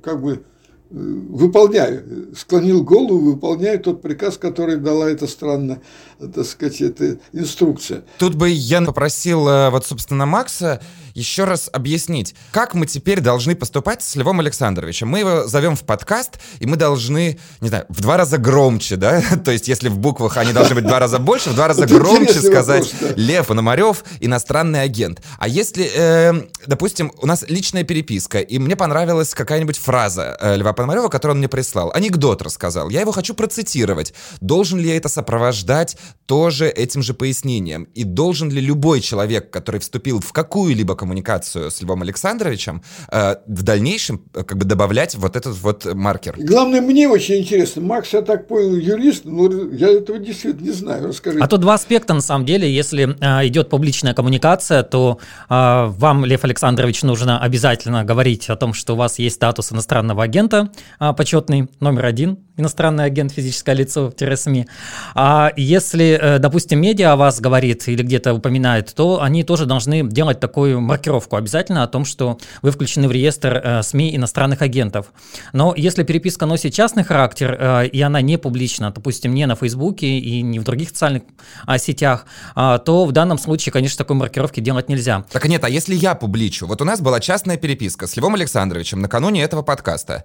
как 0.02 0.20
бы 0.20 0.44
выполняю, 0.90 2.34
склонил 2.36 2.84
голову, 2.84 3.18
выполняю 3.18 3.80
тот 3.80 4.00
приказ, 4.00 4.38
который 4.38 4.76
дала 4.76 5.10
эта 5.10 5.26
странная, 5.26 5.82
так 6.28 6.46
сказать, 6.46 6.80
эта 6.80 7.18
инструкция. 7.32 8.04
Тут 8.18 8.34
бы 8.34 8.50
я 8.50 8.82
попросил, 8.82 9.48
э, 9.48 9.70
вот, 9.70 9.86
собственно, 9.86 10.26
Макса 10.26 10.80
еще 11.14 11.44
раз 11.44 11.70
объяснить, 11.72 12.34
как 12.50 12.74
мы 12.74 12.86
теперь 12.86 13.20
должны 13.20 13.54
поступать 13.54 14.02
с 14.02 14.16
Львом 14.16 14.40
Александровичем. 14.40 15.08
Мы 15.08 15.20
его 15.20 15.46
зовем 15.46 15.76
в 15.76 15.84
подкаст, 15.84 16.40
и 16.58 16.66
мы 16.66 16.76
должны, 16.76 17.38
не 17.60 17.68
знаю, 17.68 17.86
в 17.88 18.00
два 18.00 18.16
раза 18.16 18.36
громче, 18.36 18.96
да? 18.96 19.22
То 19.44 19.52
есть 19.52 19.68
если 19.68 19.88
в 19.88 19.98
буквах 19.98 20.36
они 20.36 20.52
должны 20.52 20.74
быть 20.74 20.84
в 20.84 20.88
два 20.88 20.98
раза 20.98 21.18
больше, 21.18 21.50
в 21.50 21.54
два 21.54 21.68
раза 21.68 21.86
громче 21.86 22.40
сказать 22.40 22.92
Лев 23.16 23.46
Пономарев, 23.46 24.04
иностранный 24.20 24.82
агент. 24.82 25.22
А 25.38 25.46
если, 25.46 25.88
э, 25.94 26.32
допустим, 26.66 27.12
у 27.20 27.26
нас 27.26 27.44
личная 27.48 27.84
переписка, 27.84 28.40
и 28.40 28.58
мне 28.58 28.74
понравилась 28.74 29.34
какая-нибудь 29.34 29.78
фраза 29.78 30.36
э, 30.40 30.56
Льва 30.56 30.72
Пономарева, 30.72 31.08
которую 31.08 31.34
он 31.34 31.38
мне 31.38 31.48
прислал, 31.48 31.92
анекдот 31.94 32.42
рассказал, 32.42 32.90
я 32.90 33.00
его 33.00 33.12
хочу 33.12 33.34
процитировать. 33.34 34.14
Должен 34.40 34.80
ли 34.80 34.88
я 34.88 34.96
это 34.96 35.08
сопровождать 35.08 35.96
тоже 36.26 36.68
этим 36.68 37.02
же 37.02 37.14
пояснением? 37.14 37.84
И 37.94 38.04
должен 38.04 38.50
ли 38.50 38.60
любой 38.60 39.00
человек, 39.00 39.50
который 39.50 39.80
вступил 39.80 40.20
в 40.20 40.32
какую-либо 40.32 40.94
коммуникацию 40.94 41.70
с 41.70 41.82
Львом 41.82 42.02
Александровичем, 42.02 42.82
э, 43.10 43.36
в 43.46 43.62
дальнейшем 43.62 44.24
э, 44.34 44.42
как 44.42 44.58
бы 44.58 44.64
добавлять 44.64 45.14
вот 45.14 45.36
этот 45.36 45.56
вот 45.58 45.84
маркер? 45.94 46.34
Главное, 46.38 46.80
мне 46.80 47.08
очень 47.08 47.36
интересно. 47.36 47.82
Макс, 47.82 48.12
я 48.12 48.22
так 48.22 48.48
понял, 48.48 48.76
юрист, 48.76 49.24
но 49.24 49.50
я 49.72 49.90
этого 49.90 50.18
действительно 50.18 50.64
не 50.64 50.72
знаю. 50.72 51.08
Расскажи. 51.08 51.38
А 51.40 51.46
тут 51.46 51.60
два 51.60 51.74
аспекта, 51.74 52.14
на 52.14 52.22
самом 52.22 52.46
деле. 52.46 52.72
Если 52.72 53.16
э, 53.20 53.46
идет 53.46 53.68
публичная 53.68 54.14
коммуникация, 54.14 54.82
то 54.82 55.18
э, 55.48 55.86
вам, 55.88 56.24
Лев 56.24 56.44
Александрович, 56.44 57.02
нужно 57.02 57.40
обязательно 57.40 58.04
говорить 58.04 58.48
о 58.48 58.56
том, 58.56 58.72
что 58.72 58.94
у 58.94 58.96
вас 58.96 59.18
есть 59.18 59.36
статус 59.36 59.72
иностранного 59.72 60.24
агента 60.24 60.70
э, 61.00 61.12
почетный, 61.12 61.68
номер 61.80 62.06
один, 62.06 62.38
иностранный 62.56 63.04
агент, 63.04 63.32
физическое 63.32 63.74
лицо-СМИ. 63.74 64.66
А 65.14 65.52
если, 65.56 65.93
э, 66.02 66.38
допустим, 66.38 66.80
медиа 66.80 67.12
о 67.12 67.16
вас 67.16 67.40
говорит 67.40 67.86
или 67.88 68.02
где-то 68.02 68.34
упоминает, 68.34 68.92
то 68.94 69.22
они 69.22 69.44
тоже 69.44 69.66
должны 69.66 70.02
делать 70.02 70.40
такую 70.40 70.80
маркировку 70.80 71.36
обязательно 71.36 71.82
о 71.82 71.86
том, 71.86 72.04
что 72.04 72.38
вы 72.62 72.70
включены 72.70 73.08
в 73.08 73.12
реестр 73.12 73.60
э, 73.62 73.82
СМИ 73.82 74.16
иностранных 74.16 74.62
агентов. 74.62 75.12
Но 75.52 75.74
если 75.76 76.02
переписка 76.02 76.46
носит 76.46 76.74
частный 76.74 77.04
характер, 77.04 77.56
э, 77.58 77.86
и 77.88 78.00
она 78.00 78.20
не 78.20 78.36
публична, 78.36 78.90
допустим, 78.90 79.34
не 79.34 79.46
на 79.46 79.54
Фейсбуке 79.54 80.06
и 80.18 80.42
не 80.42 80.58
в 80.58 80.64
других 80.64 80.88
социальных 80.90 81.22
а, 81.66 81.78
сетях, 81.78 82.26
а, 82.54 82.78
то 82.78 83.04
в 83.04 83.12
данном 83.12 83.38
случае, 83.38 83.72
конечно, 83.72 83.98
такой 83.98 84.16
маркировки 84.16 84.60
делать 84.60 84.88
нельзя. 84.88 85.24
Так 85.30 85.46
нет, 85.46 85.64
а 85.64 85.68
если 85.68 85.94
я 85.94 86.14
публичу? 86.14 86.66
Вот 86.66 86.82
у 86.82 86.84
нас 86.84 87.00
была 87.00 87.20
частная 87.20 87.56
переписка 87.56 88.06
с 88.06 88.16
Львом 88.16 88.34
Александровичем 88.34 89.00
накануне 89.00 89.42
этого 89.42 89.62
подкаста. 89.62 90.24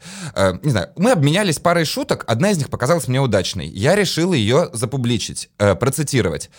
Не 0.64 0.72
знаю, 0.72 0.90
мы 0.96 1.12
обменялись 1.12 1.60
парой 1.60 1.86
шуток, 1.86 2.24
одна 2.28 2.52
из 2.52 2.58
них 2.58 2.70
показалась 2.70 3.08
мне 3.08 3.20
удачной. 3.20 3.68
Я 3.68 3.96
решил 3.96 4.34
ее 4.34 4.70
запубличить, 4.74 5.50
процитировать 5.80 6.50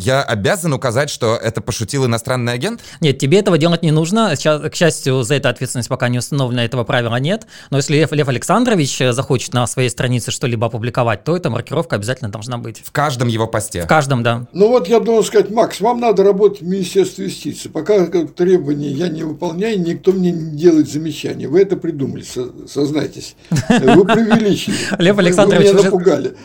я 0.00 0.22
обязан 0.22 0.72
указать, 0.72 1.10
что 1.10 1.36
это 1.36 1.60
пошутил 1.60 2.06
иностранный 2.06 2.52
агент? 2.54 2.80
Нет, 3.00 3.18
тебе 3.18 3.38
этого 3.38 3.58
делать 3.58 3.82
не 3.82 3.90
нужно. 3.90 4.34
Сейчас, 4.34 4.62
к 4.62 4.74
счастью, 4.74 5.22
за 5.22 5.34
это 5.34 5.50
ответственность 5.50 5.88
пока 5.88 6.08
не 6.08 6.18
установлена, 6.18 6.64
этого 6.64 6.84
правила 6.84 7.16
нет. 7.16 7.46
Но 7.70 7.76
если 7.76 7.96
Лев, 7.96 8.12
Лев 8.12 8.28
Александрович 8.28 9.00
э, 9.00 9.12
захочет 9.12 9.52
на 9.52 9.66
своей 9.66 9.90
странице 9.90 10.30
что-либо 10.30 10.68
опубликовать, 10.68 11.24
то 11.24 11.36
эта 11.36 11.50
маркировка 11.50 11.96
обязательно 11.96 12.30
должна 12.30 12.56
быть. 12.56 12.82
В 12.82 12.90
каждом 12.92 13.28
его 13.28 13.46
посте? 13.46 13.82
В 13.82 13.86
каждом, 13.86 14.22
да. 14.22 14.46
Ну 14.52 14.68
вот 14.68 14.88
я 14.88 15.00
должен 15.00 15.24
сказать, 15.24 15.50
Макс, 15.50 15.80
вам 15.80 16.00
надо 16.00 16.24
работать 16.24 16.62
в 16.62 16.66
Министерстве 16.66 17.26
юстиции. 17.26 17.68
Пока 17.68 18.06
требования 18.06 18.90
я 18.90 19.08
не 19.08 19.22
выполняю, 19.22 19.78
никто 19.80 20.12
мне 20.12 20.32
не 20.32 20.56
делает 20.56 20.90
замечаний. 20.90 21.46
Вы 21.46 21.60
это 21.60 21.76
придумали, 21.76 22.24
сознайтесь. 22.66 23.36
Вы 23.68 24.04
преувеличили. 24.06 24.76
Лев 24.98 25.18
Александрович, 25.18 25.70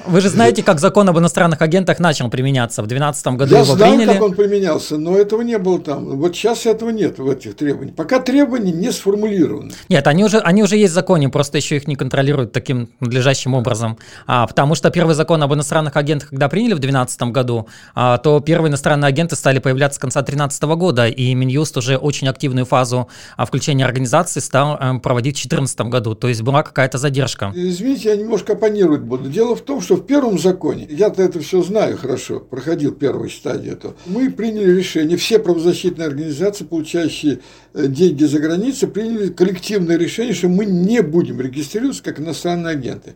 вы 0.06 0.22
же 0.22 0.30
знаете, 0.30 0.62
как 0.62 0.80
закон 0.80 1.08
об 1.10 1.18
иностранных 1.18 1.62
агентах 1.62 2.00
начал 2.00 2.30
применяться 2.30 2.82
в 2.82 2.88
2012 2.88 3.28
году 3.28 3.45
году 3.46 3.56
Я 3.56 3.62
его 3.62 3.76
знал, 3.76 3.90
приняли. 3.90 4.14
как 4.14 4.22
он 4.22 4.34
применялся, 4.34 4.98
но 4.98 5.18
этого 5.18 5.42
не 5.42 5.58
было 5.58 5.80
там. 5.80 6.18
Вот 6.18 6.36
сейчас 6.36 6.66
этого 6.66 6.90
нет 6.90 7.20
в 7.20 7.30
этих 7.30 7.56
требованиях. 7.56 7.96
Пока 7.96 8.20
требования 8.20 8.72
не 8.72 8.92
сформулированы. 8.92 9.72
Нет, 9.90 10.08
они 10.08 10.24
уже, 10.24 10.40
они 10.40 10.64
уже 10.64 10.78
есть 10.78 10.92
в 10.92 10.96
законе, 10.96 11.30
просто 11.30 11.58
еще 11.58 11.78
их 11.78 11.88
не 11.88 11.96
контролируют 11.96 12.52
таким 12.52 12.90
надлежащим 13.00 13.54
образом. 13.54 13.98
А, 14.28 14.46
потому 14.48 14.76
что 14.76 14.90
первый 14.90 15.16
закон 15.16 15.42
об 15.44 15.54
иностранных 15.54 15.96
агентах, 15.96 16.30
когда 16.30 16.50
приняли 16.50 16.74
в 16.74 16.80
2012 16.80 17.22
году, 17.32 17.68
а, 17.94 18.18
то 18.18 18.40
первые 18.40 18.70
иностранные 18.70 19.10
агенты 19.10 19.36
стали 19.36 19.60
появляться 19.60 19.98
с 19.98 20.00
конца 20.00 20.22
2013 20.22 20.64
года, 20.76 21.08
и 21.08 21.34
Минюст 21.34 21.78
уже 21.78 21.98
очень 21.98 22.28
активную 22.28 22.66
фазу 22.66 23.08
а, 23.38 23.46
включения 23.46 23.86
организации 23.86 24.40
стал 24.40 24.78
а, 24.80 25.00
проводить 25.00 25.36
в 25.38 25.48
2014 25.48 25.82
году. 25.82 26.16
То 26.16 26.28
есть 26.28 26.42
была 26.42 26.64
какая-то 26.64 26.98
задержка. 26.98 27.52
Извините, 27.56 28.10
я 28.10 28.16
немножко 28.16 28.54
оппонировать 28.54 29.02
буду. 29.02 29.30
Дело 29.30 29.56
в 29.56 29.62
том, 29.62 29.82
что 29.82 29.96
в 29.96 30.06
первом 30.06 30.40
законе, 30.40 30.88
я-то 30.90 31.22
это 31.22 31.40
все 31.40 31.62
знаю 31.62 31.98
хорошо, 31.98 32.40
проходил 32.40 32.92
первый 32.94 33.25
стадии 33.30 33.72
этого. 33.72 33.96
Мы 34.06 34.30
приняли 34.30 34.72
решение, 34.72 35.18
все 35.18 35.40
правозащитные 35.40 36.08
организации, 36.08 36.64
получающие 36.64 37.40
э, 37.74 37.88
деньги 37.88 38.24
за 38.24 38.40
границей, 38.40 38.88
приняли 38.88 39.30
коллективное 39.30 39.98
решение, 39.98 40.34
что 40.34 40.48
мы 40.48 40.66
не 40.66 41.02
будем 41.02 41.42
регистрироваться 41.42 42.04
как 42.04 42.20
иностранные 42.20 42.74
агенты. 42.74 43.16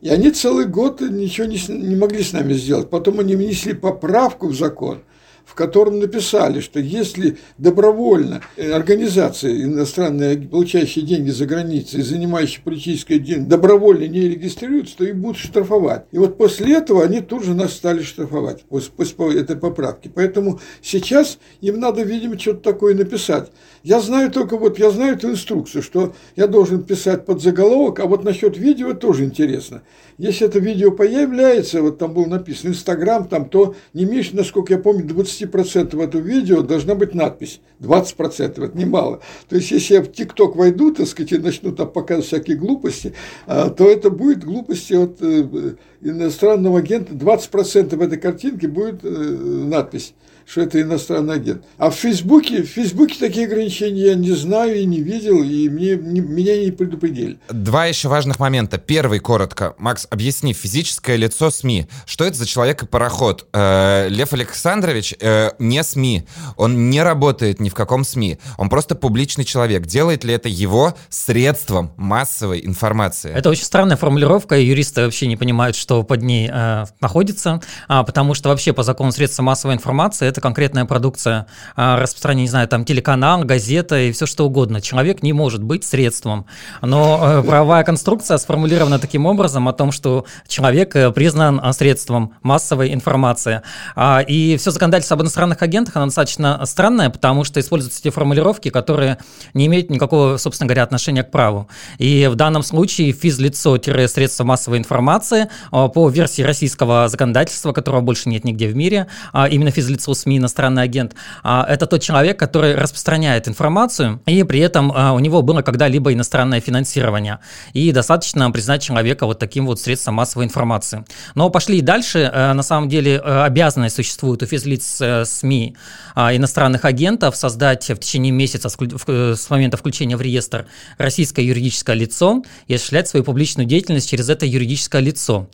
И 0.00 0.08
они 0.08 0.30
целый 0.30 0.66
год 0.66 1.00
ничего 1.00 1.46
не, 1.46 1.60
не 1.68 1.96
могли 1.96 2.22
с 2.22 2.32
нами 2.32 2.54
сделать. 2.54 2.88
Потом 2.88 3.20
они 3.20 3.36
внесли 3.36 3.74
поправку 3.74 4.48
в 4.48 4.56
закон, 4.56 5.02
в 5.50 5.54
котором 5.56 5.98
написали, 5.98 6.60
что 6.60 6.78
если 6.78 7.38
добровольно 7.58 8.40
э, 8.56 8.70
организации 8.70 9.64
иностранные, 9.64 10.38
получающие 10.38 11.04
деньги 11.04 11.30
за 11.30 11.44
границей, 11.44 12.02
занимающие 12.02 12.62
политическое 12.62 13.18
дело, 13.18 13.42
добровольно 13.42 14.06
не 14.06 14.20
регистрируются, 14.28 14.98
то 14.98 15.04
их 15.04 15.16
будут 15.16 15.38
штрафовать. 15.38 16.04
И 16.12 16.18
вот 16.18 16.38
после 16.38 16.76
этого 16.76 17.02
они 17.02 17.20
тут 17.20 17.42
же 17.42 17.54
нас 17.54 17.72
стали 17.72 18.02
штрафовать, 18.04 18.62
после, 18.68 18.92
после 18.92 19.40
этой 19.40 19.56
поправки. 19.56 20.08
Поэтому 20.14 20.60
сейчас 20.82 21.38
им 21.60 21.80
надо, 21.80 22.02
видимо, 22.02 22.38
что-то 22.38 22.60
такое 22.72 22.94
написать. 22.94 23.50
Я 23.82 24.00
знаю 24.00 24.30
только 24.30 24.58
вот, 24.58 24.78
я 24.78 24.90
знаю 24.90 25.14
эту 25.14 25.30
инструкцию, 25.30 25.82
что 25.82 26.14
я 26.36 26.46
должен 26.46 26.82
писать 26.82 27.24
под 27.24 27.40
заголовок, 27.40 28.00
а 28.00 28.06
вот 28.06 28.24
насчет 28.24 28.58
видео 28.58 28.92
тоже 28.92 29.24
интересно. 29.24 29.82
Если 30.18 30.46
это 30.46 30.58
видео 30.58 30.90
появляется, 30.90 31.80
вот 31.80 31.96
там 31.96 32.12
было 32.12 32.26
написано 32.26 32.70
Инстаграм, 32.70 33.26
там, 33.26 33.48
то 33.48 33.74
не 33.94 34.04
меньше, 34.04 34.36
насколько 34.36 34.74
я 34.74 34.78
помню, 34.78 35.06
20% 35.06 36.02
этого 36.02 36.20
видео 36.20 36.60
должна 36.60 36.94
быть 36.94 37.14
надпись. 37.14 37.60
20% 37.80 38.64
это 38.64 38.70
немало. 38.76 39.20
То 39.48 39.56
есть, 39.56 39.70
если 39.70 39.94
я 39.94 40.02
в 40.02 40.12
ТикТок 40.12 40.56
войду, 40.56 40.92
так 40.92 41.06
сказать, 41.06 41.32
и 41.32 41.38
начну 41.38 41.72
там 41.72 41.90
показывать 41.90 42.26
всякие 42.26 42.58
глупости, 42.58 43.14
а, 43.46 43.70
то 43.70 43.88
это 43.88 44.10
будет 44.10 44.44
глупости 44.44 44.92
от 44.92 45.22
э, 45.22 45.76
иностранного 46.02 46.80
агента. 46.80 47.14
20% 47.14 48.04
этой 48.04 48.18
картинки 48.18 48.66
будет 48.66 49.00
э, 49.04 49.08
надпись 49.08 50.12
что 50.50 50.62
это 50.62 50.80
иностранный 50.80 51.34
агент. 51.34 51.64
А 51.78 51.90
в 51.90 51.94
Фейсбуке, 51.94 52.62
в 52.62 52.66
Фейсбуке 52.66 53.16
такие 53.20 53.46
ограничения 53.46 54.06
я 54.06 54.14
не 54.16 54.32
знаю 54.32 54.80
и 54.80 54.84
не 54.84 55.00
видел, 55.00 55.42
и 55.42 55.68
мне, 55.68 55.94
не, 55.94 56.20
меня 56.20 56.58
не 56.64 56.72
предупредили. 56.72 57.38
Два 57.48 57.86
еще 57.86 58.08
важных 58.08 58.40
момента. 58.40 58.78
Первый, 58.78 59.20
коротко. 59.20 59.74
Макс, 59.78 60.08
объясни, 60.10 60.52
физическое 60.52 61.14
лицо 61.16 61.50
СМИ. 61.50 61.86
Что 62.04 62.24
это 62.24 62.36
за 62.36 62.46
человек 62.46 62.82
и 62.82 62.86
пароход? 62.86 63.46
Э, 63.52 64.08
Лев 64.08 64.32
Александрович 64.32 65.14
э, 65.20 65.50
не 65.60 65.84
СМИ. 65.84 66.24
Он 66.56 66.90
не 66.90 67.00
работает 67.02 67.60
ни 67.60 67.68
в 67.68 67.74
каком 67.74 68.02
СМИ. 68.02 68.38
Он 68.58 68.68
просто 68.68 68.96
публичный 68.96 69.44
человек. 69.44 69.86
Делает 69.86 70.24
ли 70.24 70.34
это 70.34 70.48
его 70.48 70.94
средством 71.10 71.92
массовой 71.96 72.66
информации? 72.66 73.32
Это 73.32 73.50
очень 73.50 73.64
странная 73.64 73.96
формулировка, 73.96 74.58
и 74.58 74.64
юристы 74.64 75.02
вообще 75.02 75.28
не 75.28 75.36
понимают, 75.36 75.76
что 75.76 76.02
под 76.02 76.22
ней 76.22 76.50
э, 76.52 76.86
находится, 77.00 77.60
а, 77.86 78.02
потому 78.02 78.34
что 78.34 78.48
вообще 78.48 78.72
по 78.72 78.82
закону 78.82 79.12
средства 79.12 79.44
массовой 79.44 79.74
информации 79.74 80.26
это 80.26 80.39
конкретная 80.40 80.84
продукция 80.84 81.46
а, 81.76 81.98
распространения, 81.98 82.44
не 82.44 82.48
знаю, 82.48 82.68
там 82.68 82.84
телеканал, 82.84 83.44
газета 83.44 83.98
и 83.98 84.12
все 84.12 84.26
что 84.26 84.46
угодно. 84.46 84.80
Человек 84.80 85.22
не 85.22 85.32
может 85.32 85.62
быть 85.62 85.84
средством. 85.84 86.46
Но 86.82 87.20
э, 87.22 87.42
правовая 87.42 87.84
конструкция 87.84 88.38
сформулирована 88.38 88.98
таким 88.98 89.26
образом 89.26 89.68
о 89.68 89.72
том, 89.72 89.92
что 89.92 90.24
человек 90.46 90.96
э, 90.96 91.10
признан 91.10 91.60
а, 91.62 91.72
средством 91.72 92.34
массовой 92.42 92.92
информации. 92.94 93.62
А, 93.96 94.20
и 94.20 94.56
все 94.56 94.70
законодательство 94.70 95.16
об 95.16 95.22
иностранных 95.22 95.62
агентах, 95.62 95.96
оно 95.96 96.06
достаточно 96.06 96.64
странное, 96.64 97.10
потому 97.10 97.44
что 97.44 97.60
используются 97.60 98.02
те 98.02 98.10
формулировки, 98.10 98.70
которые 98.70 99.18
не 99.54 99.66
имеют 99.66 99.90
никакого, 99.90 100.36
собственно 100.36 100.68
говоря, 100.68 100.84
отношения 100.84 101.22
к 101.22 101.30
праву. 101.30 101.68
И 101.98 102.28
в 102.30 102.34
данном 102.36 102.62
случае 102.62 103.12
физлицо-средство 103.12 104.44
массовой 104.44 104.78
информации 104.78 105.48
по 105.70 106.08
версии 106.08 106.42
российского 106.42 107.08
законодательства, 107.08 107.72
которого 107.72 108.00
больше 108.00 108.28
нет 108.28 108.44
нигде 108.44 108.68
в 108.68 108.76
мире, 108.76 109.06
именно 109.50 109.70
физлицо 109.70 110.14
СМИ, 110.14 110.29
иностранный 110.38 110.82
агент, 110.82 111.14
а, 111.42 111.66
это 111.68 111.86
тот 111.86 112.02
человек, 112.02 112.38
который 112.38 112.74
распространяет 112.74 113.48
информацию, 113.48 114.20
и 114.26 114.42
при 114.44 114.60
этом 114.60 114.92
а, 114.94 115.12
у 115.12 115.18
него 115.18 115.42
было 115.42 115.62
когда-либо 115.62 116.12
иностранное 116.12 116.60
финансирование. 116.60 117.38
И 117.72 117.92
достаточно 117.92 118.50
признать 118.50 118.82
человека 118.82 119.26
вот 119.26 119.38
таким 119.38 119.66
вот 119.66 119.80
средством 119.80 120.14
массовой 120.14 120.44
информации. 120.44 121.04
Но 121.34 121.50
пошли 121.50 121.78
и 121.78 121.82
дальше. 121.82 122.30
Э, 122.32 122.52
на 122.52 122.62
самом 122.62 122.88
деле 122.88 123.20
э, 123.22 123.42
обязанность 123.44 123.96
существует 123.96 124.42
у 124.42 124.46
физлиц 124.46 125.00
э, 125.00 125.24
СМИ 125.24 125.76
а, 126.14 126.34
иностранных 126.34 126.84
агентов 126.84 127.36
создать 127.36 127.88
в 127.88 127.98
течение 127.98 128.32
месяца 128.32 128.68
с 128.68 129.50
момента 129.50 129.76
включения 129.76 130.16
в 130.16 130.22
реестр 130.22 130.66
российское 130.98 131.44
юридическое 131.44 131.96
лицо 131.96 132.42
и 132.66 132.74
осуществлять 132.74 133.08
свою 133.08 133.24
публичную 133.24 133.66
деятельность 133.66 134.08
через 134.08 134.28
это 134.28 134.46
юридическое 134.46 135.00
лицо. 135.00 135.48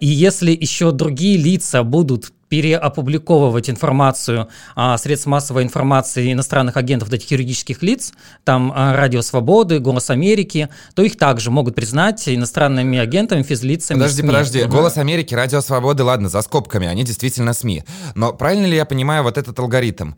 И 0.00 0.06
если 0.06 0.52
еще 0.52 0.92
другие 0.92 1.36
лица 1.36 1.82
будут 1.82 2.32
переопубликовывать 2.52 3.70
информацию 3.70 4.46
а, 4.76 4.98
средств 4.98 5.26
массовой 5.26 5.62
информации 5.62 6.34
иностранных 6.34 6.76
агентов, 6.76 7.08
вот 7.08 7.14
этих 7.14 7.30
юридических 7.30 7.82
лиц, 7.82 8.12
там 8.44 8.70
а, 8.76 8.94
Радио 8.94 9.22
Свободы, 9.22 9.78
Голос 9.78 10.10
Америки, 10.10 10.68
то 10.94 11.00
их 11.00 11.16
также 11.16 11.50
могут 11.50 11.74
признать 11.74 12.28
иностранными 12.28 12.98
агентами, 12.98 13.42
физлицами. 13.42 13.96
Подожди, 13.96 14.20
СМИ. 14.20 14.28
подожди. 14.28 14.64
Голос 14.64 14.98
Америки, 14.98 15.34
Радио 15.34 15.62
Свободы, 15.62 16.04
ладно, 16.04 16.28
за 16.28 16.42
скобками, 16.42 16.86
они 16.86 17.04
действительно 17.04 17.54
СМИ. 17.54 17.84
Но 18.14 18.34
правильно 18.34 18.66
ли 18.66 18.76
я 18.76 18.84
понимаю 18.84 19.22
вот 19.22 19.38
этот 19.38 19.58
алгоритм? 19.58 20.12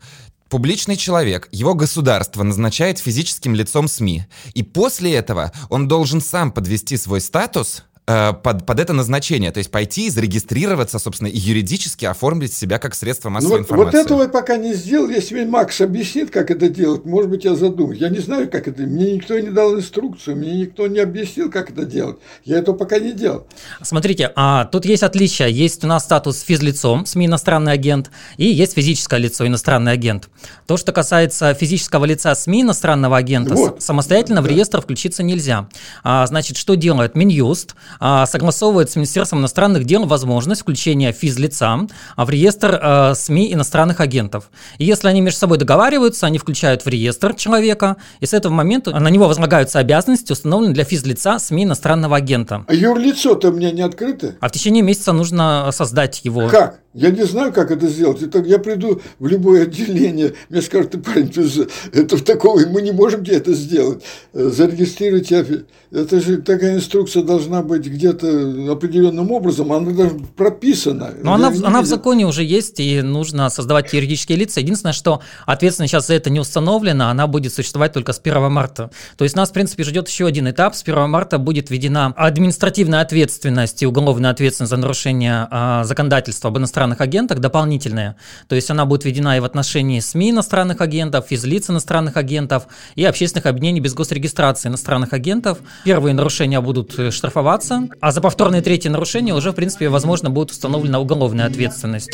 Публичный 0.49 0.97
человек, 0.97 1.47
его 1.53 1.73
государство 1.73 2.43
назначает 2.43 2.99
физическим 2.99 3.55
лицом 3.55 3.87
СМИ. 3.87 4.25
И 4.53 4.61
после 4.61 5.15
этого 5.15 5.53
он 5.69 5.87
должен 5.87 6.19
сам 6.19 6.51
подвести 6.51 6.97
свой 6.97 7.21
статус 7.21 7.85
под, 8.05 8.65
под 8.65 8.79
это 8.79 8.93
назначение, 8.93 9.51
то 9.51 9.57
есть 9.57 9.71
пойти, 9.71 10.09
зарегистрироваться, 10.09 10.99
собственно, 10.99 11.27
и 11.27 11.37
юридически 11.37 12.05
оформить 12.05 12.53
себя 12.53 12.77
как 12.77 12.93
средство 12.93 13.29
массовой 13.29 13.51
ну, 13.51 13.57
вот, 13.57 13.63
информации. 13.63 13.97
Вот 13.97 14.05
этого 14.05 14.21
я 14.23 14.29
пока 14.29 14.57
не 14.57 14.73
сделал. 14.75 15.09
Если 15.09 15.33
мне 15.33 15.45
Макс 15.45 15.81
объяснит, 15.81 16.29
как 16.29 16.51
это 16.51 16.69
делать, 16.69 17.05
может 17.05 17.29
быть, 17.29 17.45
я 17.45 17.55
задумаюсь. 17.55 17.99
Я 17.99 18.09
не 18.09 18.19
знаю, 18.19 18.49
как 18.49 18.67
это. 18.67 18.83
Мне 18.83 19.13
никто 19.13 19.39
не 19.39 19.49
дал 19.49 19.75
инструкцию, 19.75 20.37
мне 20.37 20.55
никто 20.55 20.85
не 20.87 20.99
объяснил, 20.99 21.49
как 21.49 21.71
это 21.71 21.85
делать. 21.85 22.17
Я 22.43 22.59
этого 22.59 22.75
пока 22.75 22.99
не 22.99 23.11
делал. 23.11 23.47
Смотрите, 23.81 24.31
а 24.35 24.65
тут 24.65 24.85
есть 24.85 25.01
отличия. 25.01 25.47
Есть 25.47 25.83
у 25.83 25.87
нас 25.87 26.03
статус 26.03 26.41
физлицом, 26.41 27.05
СМИ 27.05 27.25
иностранный 27.25 27.71
агент, 27.71 28.11
и 28.37 28.45
есть 28.45 28.73
физическое 28.73 29.19
лицо, 29.19 29.47
иностранный 29.47 29.91
агент. 29.91 30.29
То, 30.67 30.77
что 30.77 30.91
касается 30.91 31.53
физического 31.55 32.05
лица 32.05 32.35
СМИ 32.35 32.61
иностранного 32.61 33.17
агента, 33.17 33.55
вот. 33.55 33.81
самостоятельно 33.81 34.41
да. 34.41 34.47
в 34.47 34.47
реестр 34.47 34.81
включиться 34.81 35.23
нельзя. 35.23 35.69
А, 36.03 36.27
значит, 36.27 36.57
что 36.57 36.75
делает 36.75 37.15
Минюст? 37.15 37.75
А, 37.99 38.25
согласовывает 38.25 38.89
с 38.89 38.95
Министерством 38.95 39.39
иностранных 39.39 39.85
дел 39.85 40.05
возможность 40.05 40.61
включения 40.61 41.11
физлица 41.11 41.79
в 42.17 42.29
реестр 42.29 42.79
э, 42.81 43.13
СМИ 43.15 43.53
иностранных 43.53 43.99
агентов. 43.99 44.49
И 44.77 44.85
если 44.85 45.07
они 45.07 45.21
между 45.21 45.39
собой 45.39 45.57
договариваются, 45.57 46.25
они 46.25 46.37
включают 46.37 46.85
в 46.85 46.87
реестр 46.87 47.33
человека, 47.33 47.97
и 48.19 48.25
с 48.25 48.33
этого 48.33 48.53
момента 48.53 48.91
на 48.91 49.07
него 49.09 49.27
возлагаются 49.27 49.79
обязанности, 49.79 50.31
установленные 50.31 50.73
для 50.73 50.83
физлица 50.83 51.39
СМИ 51.39 51.63
иностранного 51.63 52.17
агента. 52.17 52.65
А 52.67 52.73
юрлицо-то 52.73 53.49
у 53.49 53.53
меня 53.53 53.71
не 53.71 53.81
открыто? 53.81 54.35
А 54.39 54.49
в 54.49 54.51
течение 54.51 54.83
месяца 54.83 55.11
нужно 55.11 55.69
создать 55.71 56.23
его. 56.23 56.47
Как? 56.49 56.79
Я 56.95 57.11
не 57.11 57.25
знаю, 57.25 57.51
как 57.51 57.71
это 57.71 57.87
сделать. 57.87 58.21
Это 58.21 58.39
я 58.39 58.57
приду 58.57 59.01
в 59.19 59.27
любое 59.27 59.63
отделение, 59.63 60.33
мне 60.47 60.61
скажут, 60.61 60.91
ты 60.91 60.97
парень, 60.97 61.27
ты 61.27 61.43
это 61.91 62.15
в 62.15 62.21
такого, 62.21 62.65
мы 62.67 62.81
не 62.81 62.93
можем 62.93 63.25
тебе 63.25 63.35
это 63.35 63.53
сделать. 63.53 64.01
Э, 64.33 64.49
зарегистрировать 64.49 65.29
Это 65.29 66.21
же 66.21 66.37
такая 66.37 66.75
инструкция 66.75 67.23
должна 67.23 67.61
быть 67.63 67.85
где-то 67.85 68.71
определенным 68.71 69.29
образом, 69.31 69.73
она 69.73 69.91
даже 69.91 70.11
прописана. 70.37 71.13
Но 71.21 71.33
она, 71.33 71.49
она 71.49 71.81
в 71.81 71.85
законе 71.85 72.25
уже 72.25 72.43
есть, 72.45 72.79
и 72.79 73.01
нужно 73.01 73.49
создавать 73.49 73.91
юридические 73.91 74.37
лица. 74.37 74.61
Единственное, 74.61 74.93
что 74.93 75.21
ответственность 75.45 75.91
сейчас 75.91 76.07
за 76.07 76.13
это 76.13 76.29
не 76.29 76.39
установлена, 76.39 77.11
она 77.11 77.27
будет 77.27 77.53
существовать 77.53 77.91
только 77.91 78.13
с 78.13 78.21
1 78.23 78.49
марта. 78.49 78.89
То 79.17 79.25
есть 79.25 79.35
нас, 79.35 79.49
в 79.49 79.53
принципе, 79.53 79.83
ждет 79.83 80.07
еще 80.07 80.27
один 80.27 80.49
этап. 80.49 80.75
С 80.75 80.83
1 80.83 81.09
марта 81.09 81.39
будет 81.39 81.69
введена 81.69 82.13
административная 82.15 83.01
ответственность 83.01 83.83
и 83.83 83.85
уголовная 83.85 84.31
ответственность 84.31 84.69
за 84.69 84.77
нарушение 84.77 85.47
а, 85.51 85.83
законодательства 85.83 86.49
об 86.49 86.57
иностранных 86.57 86.84
иностранных 86.85 87.01
агентах 87.01 87.39
дополнительная. 87.39 88.15
То 88.47 88.55
есть 88.55 88.69
она 88.69 88.85
будет 88.85 89.05
введена 89.05 89.37
и 89.37 89.39
в 89.39 89.45
отношении 89.45 89.99
СМИ 89.99 90.31
иностранных 90.31 90.81
агентов, 90.81 91.25
физлиц 91.29 91.69
иностранных 91.69 92.17
агентов 92.17 92.67
и 92.95 93.03
общественных 93.03 93.45
объединений 93.45 93.81
без 93.81 93.93
госрегистрации 93.93 94.69
иностранных 94.69 95.13
агентов. 95.13 95.59
Первые 95.83 96.13
нарушения 96.13 96.61
будут 96.61 96.97
э, 96.99 97.11
штрафоваться, 97.11 97.87
а 98.01 98.11
за 98.11 98.21
повторные 98.21 98.61
третьи 98.61 98.89
нарушения 98.89 99.33
уже, 99.33 99.51
в 99.51 99.55
принципе, 99.55 99.89
возможно, 99.89 100.29
будет 100.29 100.51
установлена 100.51 100.99
уголовная 100.99 101.47
ответственность. 101.47 102.11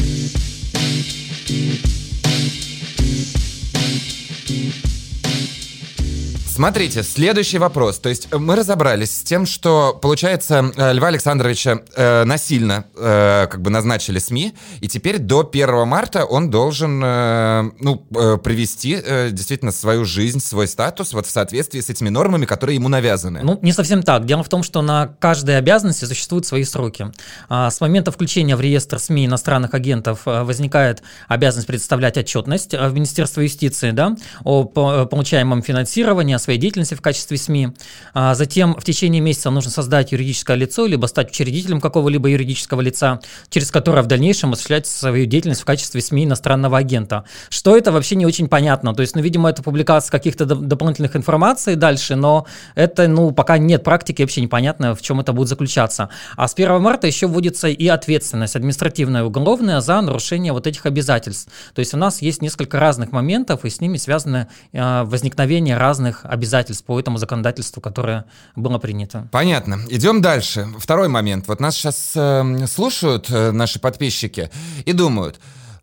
Смотрите, 6.53 7.01
следующий 7.01 7.60
вопрос. 7.60 8.00
То 8.00 8.10
есть 8.10 8.27
мы 8.34 8.58
разобрались 8.58 9.12
с 9.12 9.24
тем, 9.24 9.46
что, 9.46 9.98
получается, 10.01 10.70
э, 10.75 10.91
Льва 10.91 11.08
Александровича 11.08 11.79
э, 11.96 12.25
насильно 12.25 12.84
э, 12.93 13.48
как 13.50 13.62
бы 13.62 13.70
назначили 13.70 14.20
СМИ, 14.20 14.53
и 14.81 14.89
теперь 14.89 15.17
до 15.17 15.50
1 15.50 15.88
марта 15.88 16.25
он 16.25 16.50
должен 16.50 17.01
э, 17.01 17.72
ну, 17.79 18.05
э, 18.13 18.38
привести 18.38 19.01
э, 19.01 19.29
действительно 19.31 19.72
свою 19.72 20.03
жизнь, 20.03 20.41
свой 20.41 20.67
статус 20.67 21.13
вот 21.13 21.25
в 21.25 21.29
соответствии 21.29 21.79
с 21.79 21.89
этими 21.89 22.10
нормами, 22.10 22.46
которые 22.46 22.75
ему 22.75 22.89
навязаны. 22.89 23.39
Ну, 23.43 23.58
не 23.62 23.72
совсем 23.72 24.03
так. 24.03 24.25
Дело 24.25 24.43
в 24.43 24.50
том, 24.50 24.62
что 24.63 24.81
на 24.81 25.08
каждой 25.20 25.58
обязанности 25.58 26.03
существуют 26.03 26.46
свои 26.46 26.65
сроки. 26.65 27.13
А 27.48 27.72
с 27.72 27.79
момента 27.79 28.12
включения 28.12 28.58
в 28.58 28.62
реестр 28.62 29.00
СМИ 29.00 29.27
иностранных 29.27 29.74
агентов 29.74 30.24
э, 30.25 30.43
возникает 30.43 31.01
обязанность 31.29 31.67
представлять 31.67 32.17
отчетность 32.17 32.74
в 32.74 32.93
Министерство 32.93 33.39
юстиции 33.39 33.91
да, 33.91 34.17
о 34.43 34.65
получаемом 34.65 35.63
финансировании, 35.63 36.40
своей 36.41 36.60
деятельности 36.60 36.95
в 36.95 37.01
качестве 37.01 37.38
СМИ. 37.38 37.69
А 38.13 38.36
затем 38.36 38.75
в 38.75 38.83
течение 38.83 39.21
месяца 39.21 39.50
нужно 39.50 39.71
создать 39.71 40.12
юридическое 40.12 40.58
лицо, 40.58 40.86
либо 40.86 41.06
стать 41.06 41.32
учредителем 41.32 41.82
какого-либо 41.82 42.30
юридического 42.30 42.82
лица, 42.82 43.19
через 43.49 43.71
которое 43.71 44.01
в 44.01 44.08
дальнейшем 44.08 44.54
осуществлять 44.54 44.88
свою 44.88 45.25
деятельность 45.25 45.62
в 45.62 45.65
качестве 45.65 46.01
СМИ 46.01 46.25
иностранного 46.25 46.77
агента. 46.77 47.25
Что 47.49 47.77
это 47.77 47.91
вообще 47.91 48.15
не 48.15 48.25
очень 48.25 48.47
понятно. 48.47 48.93
То 48.93 49.01
есть, 49.01 49.15
ну, 49.15 49.21
видимо, 49.21 49.49
это 49.49 49.63
публикация 49.63 50.12
каких-то 50.12 50.45
дополнительных 50.45 51.15
информаций 51.15 51.75
дальше, 51.75 52.15
но 52.15 52.45
это, 52.75 53.08
ну, 53.08 53.32
пока 53.32 53.58
нет 53.58 53.84
практики, 53.84 54.21
вообще 54.21 54.41
непонятно, 54.41 54.95
в 54.95 55.01
чем 55.01 55.19
это 55.19 55.34
будет 55.34 55.47
заключаться. 55.47 56.10
А 56.36 56.47
с 56.47 56.54
1 56.54 56.82
марта 56.82 57.08
еще 57.08 57.27
вводится 57.27 57.67
и 57.67 57.88
ответственность 57.88 58.56
административная 58.56 59.21
и 59.21 59.25
уголовная 59.25 59.82
за 59.82 60.01
нарушение 60.01 60.54
вот 60.54 60.67
этих 60.67 60.86
обязательств. 60.86 61.51
То 61.73 61.80
есть 61.80 61.93
у 61.93 61.97
нас 61.97 62.21
есть 62.21 62.41
несколько 62.41 62.80
разных 62.80 63.12
моментов, 63.12 63.65
и 63.65 63.69
с 63.69 63.82
ними 63.82 63.97
связано 63.97 64.47
э, 64.71 65.04
возникновение 65.04 65.77
разных 65.77 66.25
обязательств 66.32 66.86
по 66.86 66.98
этому 66.98 67.17
законодательству, 67.17 67.82
которое 67.82 68.26
было 68.56 68.78
принято. 68.80 69.28
Понятно. 69.32 69.82
Идем 69.89 70.22
дальше. 70.22 70.67
Второй 70.80 71.10
момент. 71.10 71.48
Вот 71.48 71.60
нас 71.60 71.76
сейчас 71.76 72.13
э, 72.15 72.67
слушают 72.67 73.30
э, 73.30 73.52
наши 73.52 73.80
подписчики 73.80 74.50
и 74.86 74.94
думают, 74.94 75.41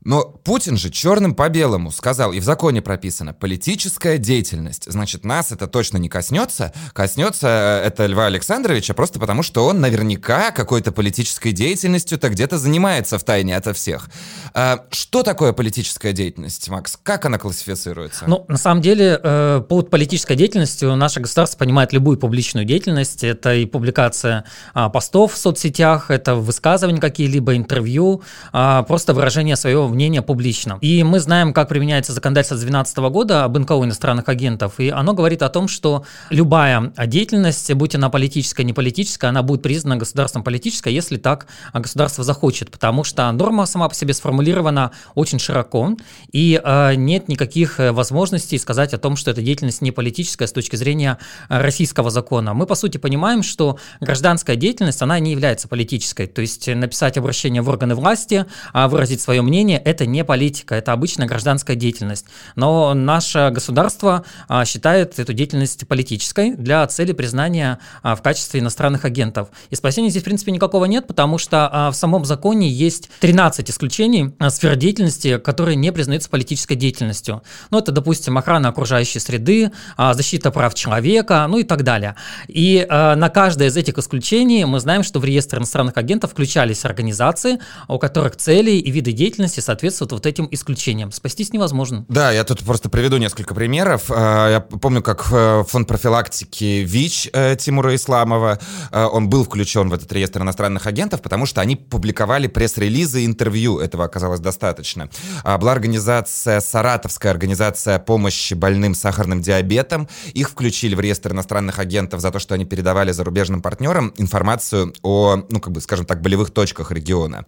но 0.08 0.24
Путин 0.24 0.78
же 0.78 0.88
черным 0.88 1.34
по 1.34 1.50
белому 1.50 1.90
сказал, 1.90 2.32
и 2.32 2.40
в 2.40 2.42
законе 2.42 2.80
прописано, 2.80 3.34
политическая 3.34 4.16
деятельность. 4.16 4.90
Значит, 4.90 5.22
нас 5.22 5.52
это 5.52 5.66
точно 5.66 5.98
не 5.98 6.08
коснется. 6.08 6.72
Коснется 6.94 7.82
э, 7.84 7.88
это 7.88 8.06
Льва 8.06 8.24
Александровича 8.24 8.94
просто 8.94 9.20
потому, 9.20 9.42
что 9.42 9.66
он 9.66 9.82
наверняка 9.82 10.50
какой-то 10.50 10.92
политической 10.92 11.52
деятельностью-то 11.52 12.30
где-то 12.30 12.56
занимается 12.56 13.18
в 13.18 13.24
тайне 13.24 13.54
ото 13.54 13.74
всех. 13.74 14.08
А, 14.54 14.86
что 14.92 15.22
такое 15.22 15.52
политическая 15.52 16.14
деятельность, 16.14 16.70
Макс? 16.70 16.98
Как 17.02 17.26
она 17.26 17.36
классифицируется? 17.36 18.24
Ну, 18.26 18.46
на 18.48 18.56
самом 18.56 18.80
деле, 18.80 19.20
э, 19.22 19.62
под 19.68 19.90
политической 19.90 20.36
деятельностью 20.36 20.96
наше 20.96 21.20
государство 21.20 21.58
понимает 21.58 21.92
любую 21.92 22.16
публичную 22.16 22.64
деятельность. 22.64 23.24
Это 23.24 23.54
и 23.54 23.66
публикация 23.66 24.46
а, 24.72 24.88
постов 24.88 25.34
в 25.34 25.36
соцсетях, 25.36 26.10
это 26.10 26.34
высказывания 26.34 26.98
какие-либо, 26.98 27.54
интервью, 27.56 28.22
а, 28.54 28.84
просто 28.84 29.12
выражение 29.12 29.56
своего 29.56 29.86
мнения 29.98 30.22
публично. 30.22 30.78
И 30.80 31.02
мы 31.02 31.18
знаем, 31.18 31.52
как 31.52 31.68
применяется 31.68 32.12
законодательство 32.12 32.54
с 32.54 32.60
2012 32.60 32.98
года 33.10 33.42
об 33.42 33.58
НКО 33.58 33.82
иностранных 33.82 34.28
агентов, 34.28 34.78
и 34.78 34.90
оно 34.90 35.12
говорит 35.12 35.42
о 35.42 35.48
том, 35.48 35.66
что 35.66 36.04
любая 36.30 36.92
деятельность, 37.06 37.74
будь 37.74 37.96
она 37.96 38.08
политическая, 38.08 38.62
не 38.62 38.72
политическая, 38.72 39.26
она 39.26 39.42
будет 39.42 39.62
признана 39.62 39.96
государством 39.96 40.44
политической, 40.44 40.94
если 40.94 41.16
так 41.16 41.48
государство 41.74 42.22
захочет, 42.22 42.70
потому 42.70 43.02
что 43.02 43.32
норма 43.32 43.66
сама 43.66 43.88
по 43.88 43.94
себе 43.94 44.14
сформулирована 44.14 44.92
очень 45.16 45.40
широко, 45.40 45.96
и 46.30 46.60
э, 46.62 46.94
нет 46.94 47.28
никаких 47.28 47.80
э, 47.80 47.90
возможностей 47.90 48.56
сказать 48.58 48.94
о 48.94 48.98
том, 48.98 49.16
что 49.16 49.32
эта 49.32 49.42
деятельность 49.42 49.82
не 49.82 49.90
политическая 49.90 50.46
с 50.46 50.52
точки 50.52 50.76
зрения 50.76 51.18
российского 51.48 52.10
закона. 52.10 52.54
Мы, 52.54 52.66
по 52.66 52.76
сути, 52.76 52.98
понимаем, 52.98 53.42
что 53.42 53.78
гражданская 54.00 54.54
деятельность, 54.54 55.02
она 55.02 55.18
не 55.18 55.32
является 55.32 55.66
политической, 55.66 56.28
то 56.28 56.40
есть 56.40 56.68
написать 56.68 57.18
обращение 57.18 57.62
в 57.62 57.68
органы 57.68 57.96
власти, 57.96 58.46
а 58.72 58.86
выразить 58.86 59.20
свое 59.20 59.42
мнение, 59.42 59.77
это 59.84 60.06
не 60.06 60.24
политика, 60.24 60.74
это 60.74 60.92
обычная 60.92 61.26
гражданская 61.26 61.76
деятельность. 61.76 62.26
Но 62.56 62.94
наше 62.94 63.50
государство 63.52 64.24
а, 64.48 64.64
считает 64.64 65.18
эту 65.18 65.32
деятельность 65.32 65.86
политической 65.86 66.54
для 66.54 66.86
цели 66.86 67.12
признания 67.12 67.78
а, 68.02 68.16
в 68.16 68.22
качестве 68.22 68.60
иностранных 68.60 69.04
агентов. 69.04 69.48
И 69.70 69.76
спасения 69.76 70.10
здесь, 70.10 70.22
в 70.22 70.24
принципе, 70.24 70.52
никакого 70.52 70.84
нет, 70.86 71.06
потому 71.06 71.38
что 71.38 71.68
а, 71.70 71.90
в 71.90 71.94
самом 71.94 72.24
законе 72.24 72.68
есть 72.68 73.10
13 73.20 73.70
исключений 73.70 74.34
сфер 74.50 74.76
деятельности, 74.76 75.38
которые 75.38 75.76
не 75.76 75.92
признаются 75.92 76.30
политической 76.30 76.74
деятельностью. 76.74 77.42
Ну, 77.70 77.78
это, 77.78 77.92
допустим, 77.92 78.38
охрана 78.38 78.68
окружающей 78.68 79.18
среды, 79.18 79.72
защита 79.96 80.50
прав 80.50 80.74
человека, 80.74 81.46
ну 81.48 81.58
и 81.58 81.64
так 81.64 81.82
далее. 81.82 82.16
И 82.48 82.86
на 82.88 83.28
каждое 83.28 83.68
из 83.68 83.76
этих 83.76 83.98
исключений 83.98 84.64
мы 84.64 84.80
знаем, 84.80 85.02
что 85.02 85.20
в 85.20 85.24
реестр 85.24 85.58
иностранных 85.58 85.96
агентов 85.96 86.32
включались 86.32 86.84
организации, 86.84 87.58
у 87.88 87.98
которых 87.98 88.36
цели 88.36 88.72
и 88.72 88.90
виды 88.90 89.12
деятельности 89.12 89.60
соответствуют 89.68 90.12
вот 90.12 90.24
этим 90.24 90.48
исключениям. 90.50 91.12
Спастись 91.12 91.52
невозможно. 91.52 92.06
Да, 92.08 92.32
я 92.32 92.42
тут 92.44 92.60
просто 92.60 92.88
приведу 92.88 93.18
несколько 93.18 93.54
примеров. 93.54 94.04
А, 94.08 94.50
я 94.50 94.60
помню, 94.60 95.02
как 95.02 95.26
э, 95.30 95.62
фонд 95.68 95.86
профилактики 95.86 96.86
ВИЧ 96.86 97.28
э, 97.34 97.56
Тимура 97.56 97.94
Исламова, 97.94 98.58
э, 98.90 99.04
он 99.04 99.28
был 99.28 99.44
включен 99.44 99.90
в 99.90 99.92
этот 99.92 100.10
реестр 100.10 100.40
иностранных 100.40 100.86
агентов, 100.86 101.20
потому 101.20 101.44
что 101.44 101.60
они 101.60 101.76
публиковали 101.76 102.46
пресс-релизы 102.46 103.24
и 103.24 103.26
интервью. 103.26 103.78
Этого 103.78 104.06
оказалось 104.06 104.40
достаточно. 104.40 105.10
А, 105.44 105.58
была 105.58 105.72
организация, 105.72 106.60
Саратовская 106.60 107.30
организация 107.30 107.98
помощи 107.98 108.54
больным 108.54 108.94
сахарным 108.94 109.42
диабетом. 109.42 110.08
Их 110.32 110.48
включили 110.48 110.94
в 110.94 111.00
реестр 111.00 111.32
иностранных 111.32 111.78
агентов 111.78 112.22
за 112.22 112.30
то, 112.30 112.38
что 112.38 112.54
они 112.54 112.64
передавали 112.64 113.12
зарубежным 113.12 113.60
партнерам 113.60 114.14
информацию 114.16 114.94
о, 115.02 115.36
ну, 115.50 115.60
как 115.60 115.74
бы, 115.74 115.82
скажем 115.82 116.06
так, 116.06 116.22
болевых 116.22 116.52
точках 116.52 116.90
региона. 116.90 117.44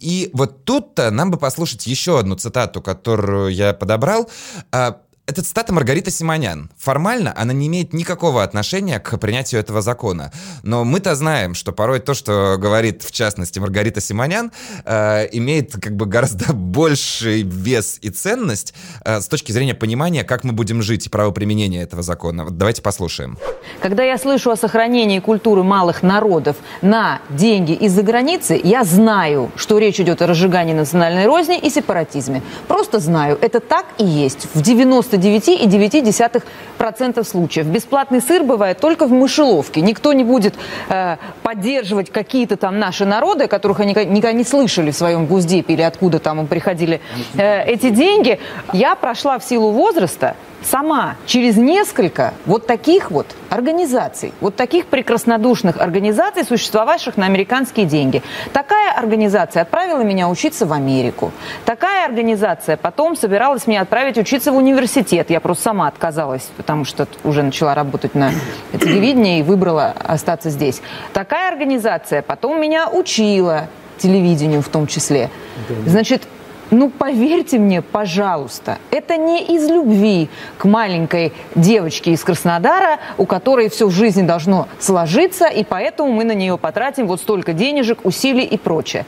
И 0.00 0.28
вот 0.34 0.66
тут-то 0.66 1.10
нам 1.10 1.30
бы 1.30 1.38
послушать 1.38 1.61
еще 1.86 2.18
одну 2.18 2.36
цитату, 2.36 2.80
которую 2.80 3.52
я 3.52 3.72
подобрал. 3.72 4.30
Это 5.24 5.40
цитата 5.40 5.72
Маргарита 5.72 6.10
Симонян. 6.10 6.68
Формально 6.76 7.32
она 7.36 7.52
не 7.52 7.68
имеет 7.68 7.92
никакого 7.92 8.42
отношения 8.42 8.98
к 8.98 9.16
принятию 9.18 9.60
этого 9.60 9.80
закона. 9.80 10.32
Но 10.64 10.84
мы-то 10.84 11.14
знаем, 11.14 11.54
что 11.54 11.70
порой 11.70 12.00
то, 12.00 12.12
что 12.12 12.56
говорит, 12.58 13.04
в 13.04 13.12
частности, 13.12 13.60
Маргарита 13.60 14.00
Симонян, 14.00 14.50
э, 14.84 15.28
имеет 15.30 15.74
как 15.80 15.94
бы 15.94 16.06
гораздо 16.06 16.52
больший 16.52 17.42
вес 17.42 17.98
и 18.02 18.10
ценность 18.10 18.74
э, 19.04 19.20
с 19.20 19.28
точки 19.28 19.52
зрения 19.52 19.74
понимания, 19.74 20.24
как 20.24 20.42
мы 20.42 20.52
будем 20.52 20.82
жить 20.82 21.06
и 21.06 21.08
правоприменения 21.08 21.84
этого 21.84 22.02
закона. 22.02 22.42
Вот 22.42 22.58
давайте 22.58 22.82
послушаем. 22.82 23.38
Когда 23.80 24.02
я 24.02 24.18
слышу 24.18 24.50
о 24.50 24.56
сохранении 24.56 25.20
культуры 25.20 25.62
малых 25.62 26.02
народов 26.02 26.56
на 26.82 27.20
деньги 27.30 27.72
из-за 27.72 28.02
границы, 28.02 28.60
я 28.62 28.82
знаю, 28.82 29.52
что 29.54 29.78
речь 29.78 30.00
идет 30.00 30.20
о 30.20 30.26
разжигании 30.26 30.74
национальной 30.74 31.26
розни 31.26 31.58
и 31.58 31.70
сепаратизме. 31.70 32.42
Просто 32.66 32.98
знаю, 32.98 33.38
это 33.40 33.60
так 33.60 33.86
и 33.98 34.04
есть. 34.04 34.48
В 34.52 34.62
90 34.62 35.11
99,9% 35.16 37.24
случаев. 37.24 37.66
Бесплатный 37.66 38.20
сыр 38.20 38.42
бывает 38.42 38.78
только 38.78 39.06
в 39.06 39.12
мышеловке. 39.12 39.80
Никто 39.80 40.12
не 40.12 40.24
будет 40.24 40.54
э, 40.88 41.16
поддерживать 41.42 42.10
какие-то 42.10 42.56
там 42.56 42.78
наши 42.78 43.04
народы, 43.04 43.48
которых 43.48 43.80
они 43.80 43.92
никогда 43.92 44.32
не 44.32 44.44
слышали 44.44 44.90
в 44.90 44.96
своем 44.96 45.26
гуздепе 45.26 45.74
или 45.74 45.82
откуда 45.82 46.18
там 46.18 46.46
приходили 46.46 47.00
э, 47.34 47.64
эти 47.64 47.90
деньги. 47.90 48.40
Я 48.72 48.94
прошла 48.94 49.38
в 49.38 49.44
силу 49.44 49.70
возраста 49.70 50.36
сама 50.64 51.16
через 51.26 51.56
несколько 51.56 52.34
вот 52.46 52.66
таких 52.66 53.10
вот 53.10 53.26
организаций, 53.50 54.32
вот 54.40 54.56
таких 54.56 54.86
прекраснодушных 54.86 55.78
организаций, 55.80 56.44
существовавших 56.44 57.16
на 57.16 57.26
американские 57.26 57.86
деньги. 57.86 58.22
Такая 58.52 58.92
организация 58.92 59.62
отправила 59.62 60.02
меня 60.02 60.28
учиться 60.28 60.66
в 60.66 60.72
Америку. 60.72 61.32
Такая 61.64 62.06
организация 62.06 62.76
потом 62.76 63.16
собиралась 63.16 63.66
меня 63.66 63.82
отправить 63.82 64.18
учиться 64.18 64.52
в 64.52 64.56
университет. 64.56 65.30
Я 65.30 65.40
просто 65.40 65.64
сама 65.64 65.88
отказалась, 65.88 66.48
потому 66.56 66.84
что 66.84 67.06
уже 67.24 67.42
начала 67.42 67.74
работать 67.74 68.14
на 68.14 68.32
телевидении 68.72 69.40
и 69.40 69.42
выбрала 69.42 69.94
остаться 70.04 70.50
здесь. 70.50 70.82
Такая 71.12 71.50
организация 71.50 72.22
потом 72.22 72.60
меня 72.60 72.88
учила 72.88 73.68
телевидению 73.98 74.62
в 74.62 74.68
том 74.68 74.86
числе. 74.86 75.30
Значит, 75.86 76.22
ну, 76.70 76.90
поверьте 76.90 77.58
мне, 77.58 77.82
пожалуйста, 77.82 78.78
это 78.90 79.16
не 79.16 79.42
из 79.42 79.68
любви 79.68 80.28
к 80.58 80.64
маленькой 80.64 81.32
девочке 81.54 82.12
из 82.12 82.24
Краснодара, 82.24 82.98
у 83.18 83.26
которой 83.26 83.68
все 83.68 83.86
в 83.86 83.90
жизни 83.90 84.22
должно 84.22 84.68
сложиться, 84.78 85.46
и 85.46 85.64
поэтому 85.64 86.12
мы 86.12 86.24
на 86.24 86.32
нее 86.32 86.56
потратим 86.56 87.06
вот 87.06 87.20
столько 87.20 87.52
денежек, 87.52 88.04
усилий 88.04 88.44
и 88.44 88.56
прочее. 88.56 89.04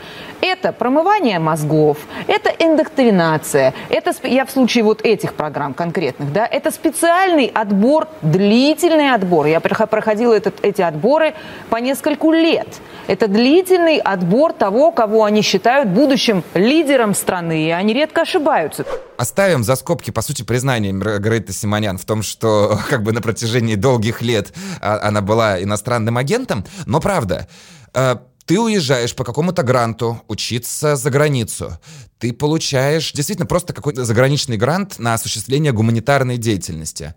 Это 0.47 0.73
промывание 0.73 1.39
мозгов, 1.39 1.97
это 2.27 2.51
индоктринация, 2.51 3.73
это, 3.89 4.13
я 4.25 4.45
в 4.45 4.51
случае 4.51 4.85
вот 4.85 5.01
этих 5.01 5.33
программ 5.33 5.73
конкретных, 5.73 6.35
да, 6.35 6.45
это 6.45 6.71
специальный 6.71 7.47
отбор, 7.47 8.09
длительный 8.21 9.15
отбор. 9.15 9.47
Я 9.47 9.61
проходила 9.61 10.35
этот, 10.35 10.63
эти 10.63 10.83
отборы 10.83 11.33
по 11.71 11.77
нескольку 11.77 12.31
лет. 12.31 12.69
Это 13.07 13.27
длительный 13.27 13.97
отбор 13.97 14.53
того, 14.53 14.93
кого 14.93 15.25
они 15.25 15.41
считают 15.41 15.89
будущим 15.89 16.45
лидером 16.53 17.15
страны, 17.15 17.67
и 17.67 17.71
они 17.71 17.95
редко 17.95 18.21
ошибаются. 18.21 18.85
Оставим 19.17 19.65
за 19.65 19.77
скобки, 19.77 20.11
по 20.11 20.21
сути, 20.21 20.43
признание 20.43 20.93
Маргариты 20.93 21.55
Симонян 21.55 21.97
в 21.97 22.05
том, 22.05 22.23
что 22.23 22.79
как 22.91 23.03
бы 23.03 23.13
на 23.13 23.23
протяжении 23.23 23.77
долгих 23.77 24.21
лет 24.21 24.53
а, 24.83 25.09
она 25.09 25.23
была 25.23 25.63
иностранным 25.63 26.19
агентом, 26.19 26.67
но 26.85 27.01
правда, 27.01 27.49
э, 27.95 28.17
ты 28.47 28.61
уезжаешь 28.61 29.15
по 29.15 29.25
какому-то 29.25 29.63
гранту 29.63 30.23
учиться 30.29 30.97
за 30.97 31.11
границу. 31.11 31.79
Ты 32.19 32.33
получаешь 32.33 33.13
действительно 33.13 33.47
просто 33.47 33.73
какой-то 33.73 34.05
заграничный 34.05 34.57
грант 34.57 34.99
на 34.99 35.15
осуществление 35.15 35.73
гуманитарной 35.73 36.37
деятельности 36.37 37.15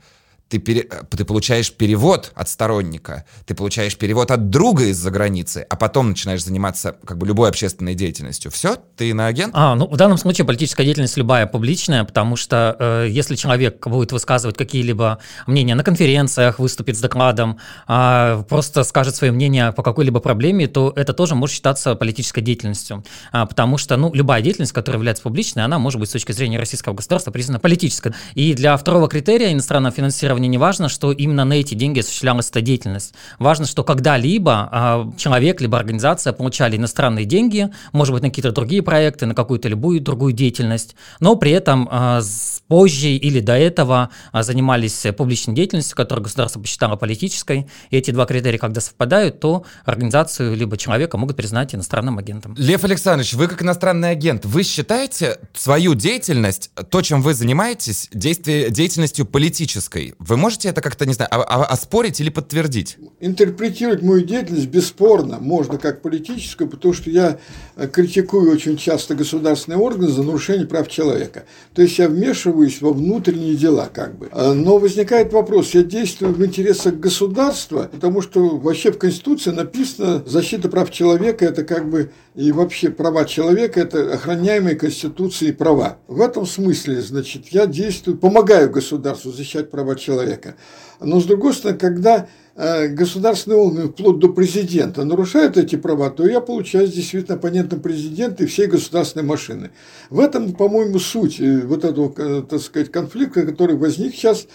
ты, 0.50 0.60
пере, 0.60 0.88
ты 1.10 1.26
получаешь 1.26 1.72
перевод 1.74 2.32
от 2.36 2.50
сторонника, 2.50 3.26
ты 3.46 3.54
получаешь 3.54 3.98
перевод 3.98 4.32
от 4.32 4.50
друга 4.50 4.86
из-за 4.86 5.12
границы, 5.12 5.66
а 5.70 5.76
потом 5.76 6.10
начинаешь 6.10 6.44
заниматься 6.44 6.96
как 7.06 7.18
бы 7.18 7.28
любой 7.28 7.50
общественной 7.50 7.96
деятельностью. 7.96 8.50
Все, 8.52 8.78
ты 8.96 9.14
на 9.14 9.28
агент? 9.28 9.52
А, 9.56 9.76
ну 9.76 9.88
в 9.88 9.98
данном 9.98 10.18
случае 10.18 10.46
политическая 10.46 10.84
деятельность 10.84 11.18
любая 11.18 11.48
публичная, 11.48 12.04
потому 12.04 12.36
что 12.36 12.76
э, 12.80 13.08
если 13.10 13.36
человек 13.36 13.86
будет 13.86 14.12
высказывать 14.12 14.58
какие-либо 14.58 15.20
мнения 15.48 15.76
на 15.76 15.84
конференциях, 15.84 16.60
выступит 16.60 16.98
с 16.98 17.02
докладом, 17.02 17.60
э, 17.88 18.44
просто 18.48 18.84
скажет 18.84 19.16
свое 19.16 19.34
мнение 19.34 19.74
по 19.74 19.84
какой-либо 19.84 20.20
проблеме, 20.20 20.68
то 20.68 20.94
это 20.96 21.14
тоже 21.14 21.36
может 21.36 21.56
считаться 21.56 21.96
политической 21.96 22.42
деятельностью, 22.42 23.04
а, 23.32 23.46
потому 23.46 23.78
что 23.78 23.98
ну 23.98 24.14
любая 24.14 24.42
деятельность, 24.42 24.72
которая 24.72 24.98
является 24.98 25.24
публичной, 25.24 25.66
она 25.66 25.78
может 25.78 26.00
быть 26.00 26.10
с 26.10 26.14
точки 26.14 26.32
зрения 26.32 26.58
российского 26.58 26.94
государства 26.94 27.32
признана 27.32 27.60
политической. 27.60 28.14
И 28.34 28.54
для 28.54 28.78
второго 28.78 29.10
критерия 29.10 29.52
иностранного 29.52 29.94
финансирования 29.94 30.37
уровне 30.38 30.48
не 30.48 30.58
важно, 30.58 30.88
что 30.88 31.12
именно 31.12 31.46
на 31.46 31.54
эти 31.54 31.74
деньги 31.74 32.00
осуществлялась 32.00 32.50
эта 32.50 32.62
деятельность. 32.62 33.14
Важно, 33.40 33.66
что 33.66 33.84
когда-либо 33.84 34.70
э, 34.72 35.18
человек 35.18 35.62
либо 35.62 35.78
организация 35.78 36.32
получали 36.34 36.78
иностранные 36.78 37.26
деньги, 37.26 37.70
может 37.92 38.14
быть, 38.14 38.24
на 38.24 38.30
какие-то 38.30 38.52
другие 38.52 38.84
проекты, 38.84 39.26
на 39.26 39.34
какую-то 39.34 39.68
любую 39.68 40.00
другую 40.00 40.34
деятельность, 40.34 40.96
но 41.20 41.36
при 41.36 41.52
этом 41.52 41.90
э, 41.92 42.22
позже 42.68 43.10
или 43.10 43.40
до 43.40 43.54
этого 43.54 44.10
э, 44.32 44.44
занимались 44.44 45.06
публичной 45.18 45.56
деятельностью, 45.56 45.98
которую 45.98 46.24
государство 46.24 46.60
посчитало 46.60 46.96
политической. 46.96 47.68
И 47.90 47.98
эти 47.98 48.12
два 48.12 48.26
критерия, 48.26 48.60
когда 48.60 48.80
совпадают, 48.80 49.40
то 49.40 49.66
организацию 49.86 50.56
либо 50.56 50.78
человека 50.78 51.18
могут 51.18 51.36
признать 51.36 51.74
иностранным 51.74 52.20
агентом. 52.20 52.54
Лев 52.58 52.84
Александрович, 52.84 53.34
вы 53.34 53.48
как 53.48 53.64
иностранный 53.64 54.12
агент, 54.12 54.46
вы 54.46 54.64
считаете 54.64 55.40
свою 55.56 55.96
деятельность, 55.96 56.70
то, 56.92 57.02
чем 57.02 57.22
вы 57.22 57.34
занимаетесь, 57.34 58.10
действие, 58.14 58.70
деятельностью 58.70 59.26
политической? 59.26 60.14
Вы 60.28 60.36
можете 60.36 60.68
это 60.68 60.82
как-то, 60.82 61.06
не 61.06 61.14
знаю, 61.14 61.30
оспорить 61.32 62.20
или 62.20 62.30
подтвердить? 62.30 62.98
Интерпретировать 63.22 64.02
мою 64.02 64.24
деятельность 64.24 64.68
бесспорно 64.68 65.38
можно 65.40 65.78
как 65.78 66.02
политическую, 66.02 66.70
потому 66.70 66.94
что 66.94 67.10
я 67.10 67.40
э, 67.78 67.88
критикую 67.88 68.52
очень 68.52 68.76
часто 68.76 69.16
государственные 69.16 69.80
органы 69.80 70.10
за 70.10 70.24
нарушение 70.24 70.68
прав 70.68 70.90
человека. 70.90 71.46
То 71.74 71.82
есть 71.82 71.98
я 71.98 72.10
вмешиваюсь 72.10 72.82
во 72.82 72.92
внутренние 72.92 73.56
дела 73.56 73.90
как 73.92 74.18
бы. 74.18 74.28
А, 74.34 74.54
но 74.54 74.78
возникает 74.80 75.32
вопрос, 75.32 75.74
я 75.74 75.84
действую 75.84 76.34
в 76.34 76.46
интересах 76.46 76.96
государства, 76.96 77.90
потому 77.90 78.22
что 78.22 78.58
вообще 78.58 78.92
в 78.92 78.98
Конституции 78.98 79.52
написано 79.52 80.24
защита 80.26 80.68
прав 80.68 80.92
человека– 80.92 81.46
это 81.48 81.64
как 81.64 81.90
бы 81.90 82.12
и 82.36 82.52
вообще 82.52 82.90
права 82.90 83.24
человека– 83.24 83.80
это 83.82 84.14
охраняемые 84.14 84.76
Конституцией 84.76 85.54
права. 85.54 86.00
В 86.08 86.20
этом 86.22 86.46
смысле, 86.46 87.02
значит, 87.02 87.48
я 87.48 87.66
действую, 87.66 88.18
помогаю 88.18 88.70
государству 88.70 89.32
защищать 89.32 89.72
права 89.72 89.96
человека 89.96 90.17
человека. 90.18 90.56
Но, 91.00 91.20
с 91.20 91.26
другой 91.26 91.54
стороны, 91.54 91.78
когда 91.78 92.28
э, 92.56 92.88
государственные 92.88 93.60
органы, 93.60 93.88
вплоть 93.90 94.20
до 94.20 94.30
президента, 94.30 95.04
нарушают 95.06 95.58
эти 95.58 95.76
права, 95.76 96.10
то 96.10 96.26
я 96.26 96.42
получаюсь 96.42 96.92
действительно 96.92 97.36
оппонентом 97.36 97.82
президента 97.82 98.44
и 98.44 98.48
всей 98.48 98.68
государственной 98.68 99.26
машины. 99.26 99.72
В 100.10 100.20
этом, 100.20 100.54
по-моему, 100.54 100.98
суть 101.00 101.40
э, 101.40 101.62
вот 101.66 101.86
этого, 101.86 102.14
э, 102.18 102.44
так 102.50 102.62
сказать, 102.62 102.92
конфликта, 102.92 103.46
который 103.46 103.76
возник 103.76 104.16
сейчас. 104.16 104.48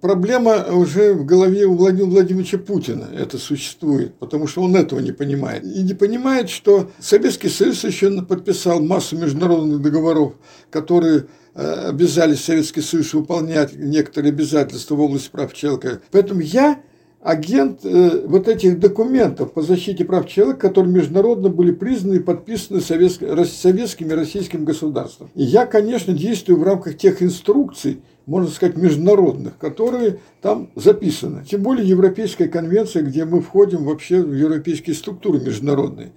Проблема 0.00 0.66
уже 0.72 1.14
в 1.14 1.24
голове 1.24 1.64
у 1.66 1.74
Владимира 1.74 2.10
Владимировича 2.10 2.58
Путина 2.58 3.08
это 3.16 3.38
существует, 3.38 4.14
потому 4.14 4.46
что 4.46 4.62
он 4.62 4.76
этого 4.76 5.00
не 5.00 5.12
понимает. 5.12 5.64
И 5.64 5.82
не 5.82 5.94
понимает, 5.94 6.50
что 6.50 6.90
Советский 6.98 7.48
Союз 7.48 7.84
еще 7.84 8.10
подписал 8.22 8.82
массу 8.82 9.16
международных 9.16 9.80
договоров, 9.80 10.34
которые 10.70 11.26
обязали 11.54 12.34
Советский 12.34 12.80
Союз 12.80 13.12
выполнять 13.12 13.74
некоторые 13.74 14.30
обязательства 14.30 14.94
в 14.94 15.00
области 15.00 15.30
прав 15.30 15.52
человека. 15.52 15.69
Поэтому 16.10 16.40
я 16.40 16.80
агент 17.22 17.80
э, 17.84 18.24
вот 18.26 18.48
этих 18.48 18.80
документов 18.80 19.52
по 19.52 19.62
защите 19.62 20.04
прав 20.04 20.26
человека, 20.26 20.68
которые 20.68 20.92
международно 20.92 21.50
были 21.50 21.70
признаны 21.70 22.16
и 22.16 22.20
подписаны 22.20 22.80
советским 22.80 24.10
и 24.10 24.14
российским 24.14 24.64
государством. 24.64 25.30
И 25.34 25.42
я, 25.42 25.66
конечно, 25.66 26.14
действую 26.14 26.58
в 26.58 26.62
рамках 26.62 26.96
тех 26.96 27.22
инструкций, 27.22 28.00
можно 28.26 28.50
сказать, 28.50 28.76
международных, 28.76 29.58
которые 29.58 30.20
там 30.40 30.70
записаны. 30.76 31.44
Тем 31.44 31.62
более 31.62 31.86
Европейская 31.86 32.48
конвенция, 32.48 33.02
где 33.02 33.24
мы 33.24 33.42
входим 33.42 33.84
вообще 33.84 34.22
в 34.22 34.32
европейские 34.32 34.94
структуры 34.94 35.40
международные. 35.40 36.12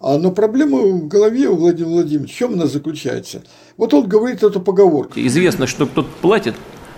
А, 0.00 0.18
но 0.18 0.30
проблема 0.30 0.82
в 0.82 1.08
голове 1.08 1.48
у 1.48 1.56
Владимира 1.56 1.94
Владимировича, 1.94 2.34
в 2.34 2.36
чем 2.36 2.52
она 2.52 2.66
заключается? 2.66 3.42
Вот 3.76 3.94
он 3.94 4.06
говорит 4.06 4.42
эту 4.42 4.60
поговорку. 4.60 5.14
Известно, 5.16 5.66
что 5.66 5.86
кто-то 5.86 6.08
платит, 6.20 6.54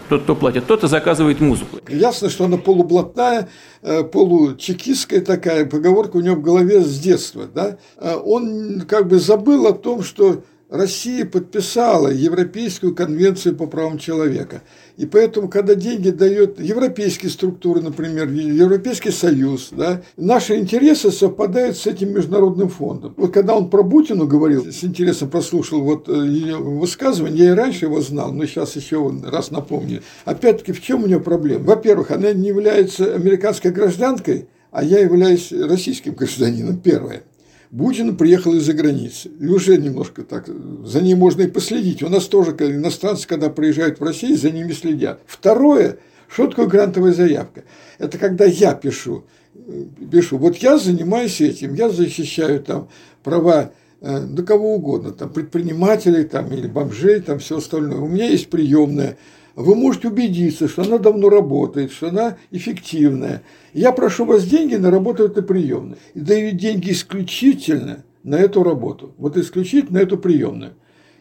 тот, 0.08 0.22
кто 0.22 0.34
платит, 0.34 0.64
кто-то 0.64 0.88
заказывает 0.88 1.40
музыку. 1.40 1.78
Ясно, 1.88 2.28
что 2.30 2.44
она 2.44 2.56
полублатная, 2.56 3.48
э, 3.82 4.02
получекистская 4.04 5.20
такая 5.20 5.66
поговорка 5.66 6.16
у 6.16 6.20
него 6.20 6.36
в 6.36 6.42
голове 6.42 6.80
с 6.82 6.98
детства. 6.98 7.46
Да? 7.52 7.78
А 7.96 8.16
он 8.16 8.82
как 8.88 9.08
бы 9.08 9.18
забыл 9.18 9.66
о 9.66 9.72
том, 9.72 10.02
что 10.02 10.42
Россия 10.68 11.24
подписала 11.24 12.08
Европейскую 12.08 12.94
конвенцию 12.94 13.56
по 13.56 13.66
правам 13.66 13.98
человека. 13.98 14.62
И 14.96 15.06
поэтому, 15.06 15.48
когда 15.48 15.76
деньги 15.76 16.10
дает 16.10 16.58
европейские 16.58 17.30
структуры, 17.30 17.80
например, 17.80 18.28
Европейский 18.28 19.12
Союз, 19.12 19.68
да, 19.70 20.02
наши 20.16 20.56
интересы 20.56 21.12
совпадают 21.12 21.76
с 21.76 21.86
этим 21.86 22.12
международным 22.12 22.68
фондом. 22.68 23.14
Вот 23.16 23.32
когда 23.32 23.54
он 23.54 23.70
про 23.70 23.84
Бутину 23.84 24.26
говорил, 24.26 24.64
с 24.64 24.82
интересом 24.82 25.30
прослушал 25.30 25.82
вот 25.82 26.08
э, 26.08 26.26
ее 26.26 26.56
высказывание, 26.56 27.46
я 27.46 27.52
и 27.52 27.54
раньше 27.54 27.84
его 27.84 28.00
знал, 28.00 28.32
но 28.32 28.44
сейчас 28.46 28.74
еще 28.74 29.08
раз 29.24 29.52
напомню. 29.52 30.02
Опять-таки, 30.24 30.72
в 30.72 30.82
чем 30.82 31.04
у 31.04 31.06
нее 31.06 31.20
проблема? 31.20 31.64
Во-первых, 31.64 32.10
она 32.10 32.32
не 32.32 32.48
является 32.48 33.14
американской 33.14 33.70
гражданкой, 33.70 34.48
а 34.72 34.82
я 34.82 34.98
являюсь 34.98 35.52
российским 35.52 36.14
гражданином, 36.14 36.78
первое. 36.78 37.22
Бутин 37.70 38.16
приехал 38.16 38.54
из-за 38.54 38.72
границы. 38.72 39.30
И 39.40 39.46
уже 39.46 39.76
немножко 39.76 40.22
так, 40.22 40.48
за 40.84 41.00
ним 41.00 41.18
можно 41.18 41.42
и 41.42 41.48
последить. 41.48 42.02
У 42.02 42.08
нас 42.08 42.26
тоже 42.26 42.52
иностранцы, 42.52 43.26
когда 43.26 43.50
приезжают 43.50 44.00
в 44.00 44.04
Россию, 44.04 44.36
за 44.36 44.50
ними 44.50 44.72
следят. 44.72 45.20
Второе, 45.26 45.98
что 46.28 46.46
такое 46.46 46.66
грантовая 46.66 47.12
заявка? 47.12 47.64
Это 47.98 48.18
когда 48.18 48.44
я 48.44 48.74
пишу, 48.74 49.24
э, 49.54 49.84
пишу, 50.10 50.38
вот 50.38 50.56
я 50.58 50.78
занимаюсь 50.78 51.40
этим, 51.40 51.74
я 51.74 51.88
защищаю 51.88 52.60
там 52.60 52.88
права 53.22 53.72
э, 54.00 54.20
да 54.20 54.42
кого 54.42 54.74
угодно, 54.74 55.12
там 55.12 55.32
предпринимателей 55.32 56.24
там, 56.24 56.52
или 56.52 56.66
бомжей, 56.66 57.20
там 57.20 57.38
все 57.38 57.58
остальное. 57.58 57.98
У 57.98 58.08
меня 58.08 58.28
есть 58.28 58.48
приемная, 58.48 59.16
вы 59.56 59.74
можете 59.74 60.08
убедиться, 60.08 60.68
что 60.68 60.82
она 60.82 60.98
давно 60.98 61.30
работает, 61.30 61.90
что 61.90 62.08
она 62.08 62.36
эффективная. 62.50 63.42
Я 63.72 63.90
прошу 63.92 64.26
вас 64.26 64.44
деньги 64.44 64.74
на 64.74 64.90
работу 64.90 65.24
этой 65.24 65.42
приемной. 65.42 65.96
И 66.12 66.20
даю 66.20 66.52
деньги 66.52 66.92
исключительно 66.92 68.04
на 68.22 68.36
эту 68.36 68.62
работу. 68.62 69.14
Вот 69.16 69.38
исключительно 69.38 69.98
на 69.98 70.02
эту 70.02 70.18
приемную. 70.18 70.74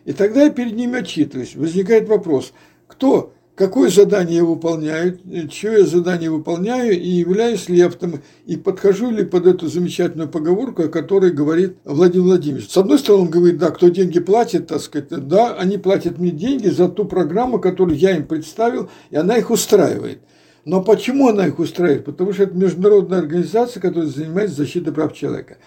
И 0.04 0.12
тогда 0.12 0.43
я 0.43 0.50
перед 0.50 0.76
ними 0.76 1.00
отчитываюсь. 1.00 1.56
Возникает 1.56 2.10
вопрос, 2.10 2.52
кто 2.88 3.34
какое 3.56 3.89
задание 3.89 4.38
я 4.38 4.46
выполняю, 4.46 5.18
чье 5.50 5.80
я 5.80 5.86
задание 5.86 6.30
выполняю, 6.30 7.00
и 7.00 7.08
являюсь 7.08 7.68
ли 7.70 7.78
я 7.78 7.88
автом... 7.88 8.22
и 8.46 8.58
подхожу 8.58 9.12
ли 9.12 9.24
под 9.24 9.48
эту 9.48 9.68
замечательную 9.68 10.30
поговорку, 10.30 10.84
о 10.84 10.88
которой 10.88 11.32
говорит 11.32 11.78
Владимир 11.86 12.26
Владимирович. 12.26 12.70
С 12.70 12.78
одной 12.78 13.00
стороны, 13.00 13.24
он 13.24 13.30
говорит, 13.30 13.58
да, 13.58 13.72
кто 13.72 13.88
деньги 13.88 14.20
платит, 14.20 14.68
так 14.68 14.82
сказать, 14.82 15.10
да, 15.10 15.56
они 15.56 15.78
платят 15.78 16.20
мне 16.20 16.32
деньги 16.32 16.68
за 16.68 16.89
ту 16.89 17.06
программу, 17.06 17.60
которую 17.60 17.98
я 17.98 18.15
им 18.15 18.28
представил, 18.28 18.89
и 19.10 19.15
она 19.15 19.38
их 19.38 19.50
устраивает. 19.50 20.20
Но 20.65 20.82
почему 20.82 21.30
она 21.30 21.48
их 21.48 21.60
устраивает? 21.60 22.06
Потому 22.06 22.34
что 22.34 22.44
это 22.44 22.56
международная 22.56 23.20
организация, 23.20 23.80
которая 23.80 24.10
занимается 24.10 24.58
защитой 24.58 24.91
прав 24.91 25.13
человека. 25.13 25.58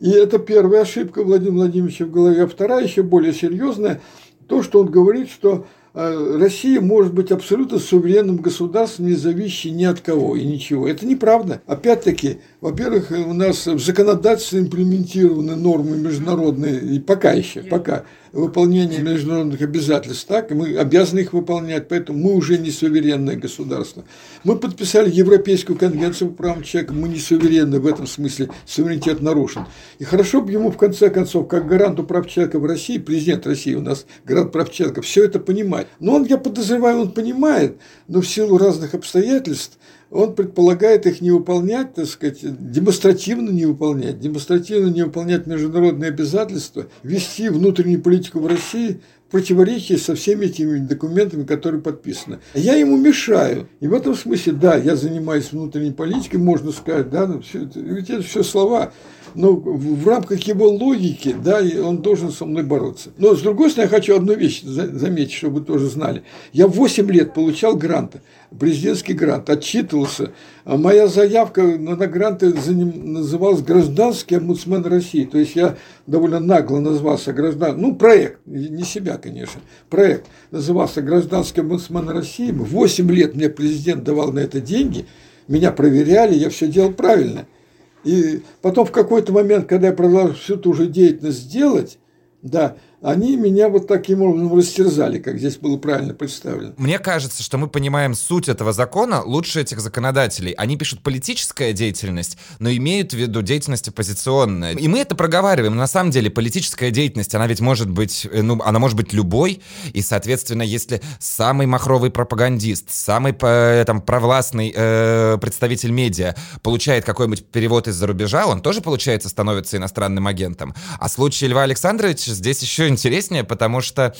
И 0.00 0.10
это 0.10 0.38
первая 0.38 0.82
ошибка 0.82 1.22
Владимира 1.22 1.54
Владимировича 1.54 2.06
в 2.06 2.10
голове. 2.10 2.42
А 2.42 2.46
вторая, 2.48 2.84
еще 2.84 3.02
более 3.02 3.32
серьезная, 3.32 4.00
то, 4.48 4.62
что 4.62 4.80
он 4.80 4.90
говорит, 4.90 5.28
что 5.30 5.66
Россия 5.98 6.80
может 6.80 7.12
быть 7.12 7.32
абсолютно 7.32 7.80
суверенным 7.80 8.36
государством, 8.36 9.06
не 9.06 9.14
зависящим 9.14 9.76
ни 9.76 9.84
от 9.84 10.00
кого 10.00 10.36
и 10.36 10.44
ничего. 10.44 10.86
Это 10.86 11.04
неправда. 11.04 11.60
Опять-таки, 11.66 12.38
во-первых, 12.60 13.10
у 13.10 13.32
нас 13.32 13.66
в 13.66 13.80
законодательстве 13.80 14.60
имплементированы 14.60 15.56
нормы 15.56 15.96
международные, 15.96 16.78
и 16.78 17.00
пока 17.00 17.32
еще, 17.32 17.62
пока 17.62 18.04
выполнение 18.32 19.00
международных 19.00 19.60
обязательств 19.60 20.26
так, 20.26 20.50
мы 20.50 20.76
обязаны 20.76 21.20
их 21.20 21.32
выполнять, 21.32 21.88
поэтому 21.88 22.18
мы 22.18 22.34
уже 22.34 22.58
не 22.58 22.70
суверенное 22.70 23.36
государство. 23.36 24.04
Мы 24.44 24.56
подписали 24.56 25.10
Европейскую 25.10 25.78
конвенцию 25.78 26.30
по 26.30 26.44
правам 26.44 26.62
человека, 26.62 26.94
мы 26.94 27.08
не 27.08 27.18
суверенны 27.18 27.80
в 27.80 27.86
этом 27.86 28.06
смысле, 28.06 28.50
суверенитет 28.66 29.20
нарушен. 29.20 29.64
И 29.98 30.04
хорошо 30.04 30.42
бы 30.42 30.52
ему 30.52 30.70
в 30.70 30.76
конце 30.76 31.10
концов, 31.10 31.48
как 31.48 31.66
гаранту 31.66 32.04
прав 32.04 32.28
человека 32.28 32.58
в 32.58 32.64
России, 32.64 32.98
президент 32.98 33.46
России 33.46 33.74
у 33.74 33.82
нас 33.82 34.06
гарант 34.24 34.52
прав 34.52 34.70
человека, 34.70 35.02
все 35.02 35.24
это 35.24 35.38
понимать. 35.38 35.86
Но 36.00 36.14
он, 36.14 36.24
я 36.24 36.38
подозреваю, 36.38 37.00
он 37.00 37.12
понимает, 37.12 37.78
но 38.06 38.20
в 38.20 38.28
силу 38.28 38.58
разных 38.58 38.94
обстоятельств 38.94 39.78
он 40.10 40.34
предполагает 40.34 41.06
их 41.06 41.20
не 41.20 41.30
выполнять, 41.30 41.94
так 41.94 42.06
сказать, 42.06 42.38
демонстративно 42.42 43.50
не 43.50 43.66
выполнять, 43.66 44.18
демонстративно 44.20 44.88
не 44.88 45.02
выполнять 45.02 45.46
международные 45.46 46.08
обязательства, 46.08 46.86
вести 47.02 47.48
внутреннюю 47.48 48.00
политику 48.00 48.40
в 48.40 48.46
России 48.46 49.00
в 49.28 49.30
противоречии 49.30 49.94
со 49.94 50.14
всеми 50.14 50.46
этими 50.46 50.78
документами, 50.78 51.44
которые 51.44 51.82
подписаны. 51.82 52.38
Я 52.54 52.76
ему 52.76 52.96
мешаю. 52.96 53.68
И 53.80 53.86
в 53.86 53.92
этом 53.92 54.14
смысле, 54.14 54.54
да, 54.54 54.76
я 54.76 54.96
занимаюсь 54.96 55.52
внутренней 55.52 55.92
политикой, 55.92 56.36
можно 56.36 56.72
сказать, 56.72 57.10
да, 57.10 57.26
но 57.26 57.40
все 57.42 57.64
это, 57.64 57.78
ведь 57.80 58.08
это 58.08 58.22
все 58.22 58.42
слова 58.42 58.92
но 59.34 59.52
в 59.52 60.06
рамках 60.06 60.40
его 60.42 60.68
логики, 60.68 61.34
да, 61.44 61.60
он 61.84 61.98
должен 61.98 62.32
со 62.32 62.44
мной 62.44 62.62
бороться. 62.62 63.10
Но 63.18 63.34
с 63.34 63.40
другой 63.40 63.70
стороны, 63.70 63.90
я 63.90 63.96
хочу 63.96 64.16
одну 64.16 64.34
вещь 64.34 64.62
заметить, 64.62 65.32
чтобы 65.32 65.60
вы 65.60 65.66
тоже 65.66 65.88
знали. 65.88 66.22
Я 66.52 66.66
8 66.66 67.10
лет 67.10 67.34
получал 67.34 67.76
гранты, 67.76 68.20
президентский 68.58 69.14
грант, 69.14 69.50
отчитывался. 69.50 70.32
А 70.64 70.76
моя 70.76 71.06
заявка 71.06 71.62
на 71.62 72.06
гранты 72.06 72.54
называлась 72.54 73.62
«Гражданский 73.62 74.36
омбудсмен 74.36 74.84
России». 74.84 75.24
То 75.24 75.38
есть 75.38 75.56
я 75.56 75.76
довольно 76.06 76.40
нагло 76.40 76.78
назвался 76.80 77.32
граждан, 77.32 77.80
ну, 77.80 77.96
проект, 77.96 78.40
не 78.46 78.84
себя, 78.84 79.18
конечно, 79.18 79.60
проект 79.90 80.26
назывался 80.50 81.02
«Гражданский 81.02 81.60
омбудсмен 81.60 82.08
России». 82.08 82.50
8 82.50 83.10
лет 83.10 83.34
мне 83.34 83.48
президент 83.48 84.04
давал 84.04 84.32
на 84.32 84.40
это 84.40 84.60
деньги, 84.60 85.06
меня 85.46 85.72
проверяли, 85.72 86.34
я 86.34 86.50
все 86.50 86.68
делал 86.68 86.92
правильно– 86.92 87.46
и 88.04 88.42
потом 88.62 88.86
в 88.86 88.92
какой-то 88.92 89.32
момент, 89.32 89.66
когда 89.66 89.88
я 89.88 89.92
продолжал 89.92 90.32
всю 90.32 90.56
ту 90.56 90.72
же 90.72 90.86
деятельность 90.86 91.50
делать, 91.50 91.98
да, 92.42 92.76
они 93.00 93.36
меня 93.36 93.68
вот 93.68 93.86
таким 93.86 94.22
образом 94.22 94.56
растерзали, 94.56 95.18
как 95.18 95.38
здесь 95.38 95.56
было 95.56 95.76
правильно 95.76 96.14
представлено. 96.14 96.72
Мне 96.76 96.98
кажется, 96.98 97.42
что 97.42 97.56
мы 97.56 97.68
понимаем 97.68 98.14
суть 98.14 98.48
этого 98.48 98.72
закона 98.72 99.22
лучше 99.22 99.60
этих 99.60 99.80
законодателей. 99.80 100.52
Они 100.52 100.76
пишут 100.76 101.02
политическая 101.02 101.72
деятельность, 101.72 102.36
но 102.58 102.70
имеют 102.70 103.12
в 103.12 103.16
виду 103.16 103.42
деятельность 103.42 103.86
оппозиционная. 103.88 104.72
И 104.74 104.88
мы 104.88 104.98
это 104.98 105.14
проговариваем. 105.14 105.76
На 105.76 105.86
самом 105.86 106.10
деле 106.10 106.28
политическая 106.28 106.90
деятельность, 106.90 107.34
она 107.34 107.46
ведь 107.46 107.60
может 107.60 107.88
быть, 107.88 108.26
э, 108.30 108.42
ну, 108.42 108.60
она 108.62 108.80
может 108.80 108.96
быть 108.96 109.12
любой. 109.12 109.60
И, 109.92 110.02
соответственно, 110.02 110.62
если 110.62 111.00
самый 111.20 111.66
махровый 111.66 112.10
пропагандист, 112.10 112.90
самый 112.90 113.36
э, 113.40 113.84
там 113.86 114.00
провластный 114.00 114.72
э, 114.74 115.38
представитель 115.40 115.92
медиа 115.92 116.34
получает 116.62 117.04
какой-нибудь 117.04 117.46
перевод 117.46 117.86
из-за 117.86 118.08
рубежа, 118.08 118.46
он 118.46 118.60
тоже, 118.60 118.80
получается, 118.80 119.28
становится 119.28 119.76
иностранным 119.76 120.26
агентом. 120.26 120.74
А 120.98 121.08
случай 121.08 121.46
Льва 121.46 121.62
Александровича 121.62 122.32
здесь 122.32 122.60
еще 122.60 122.87
интереснее, 122.88 123.44
потому 123.44 123.80
что, 123.80 124.14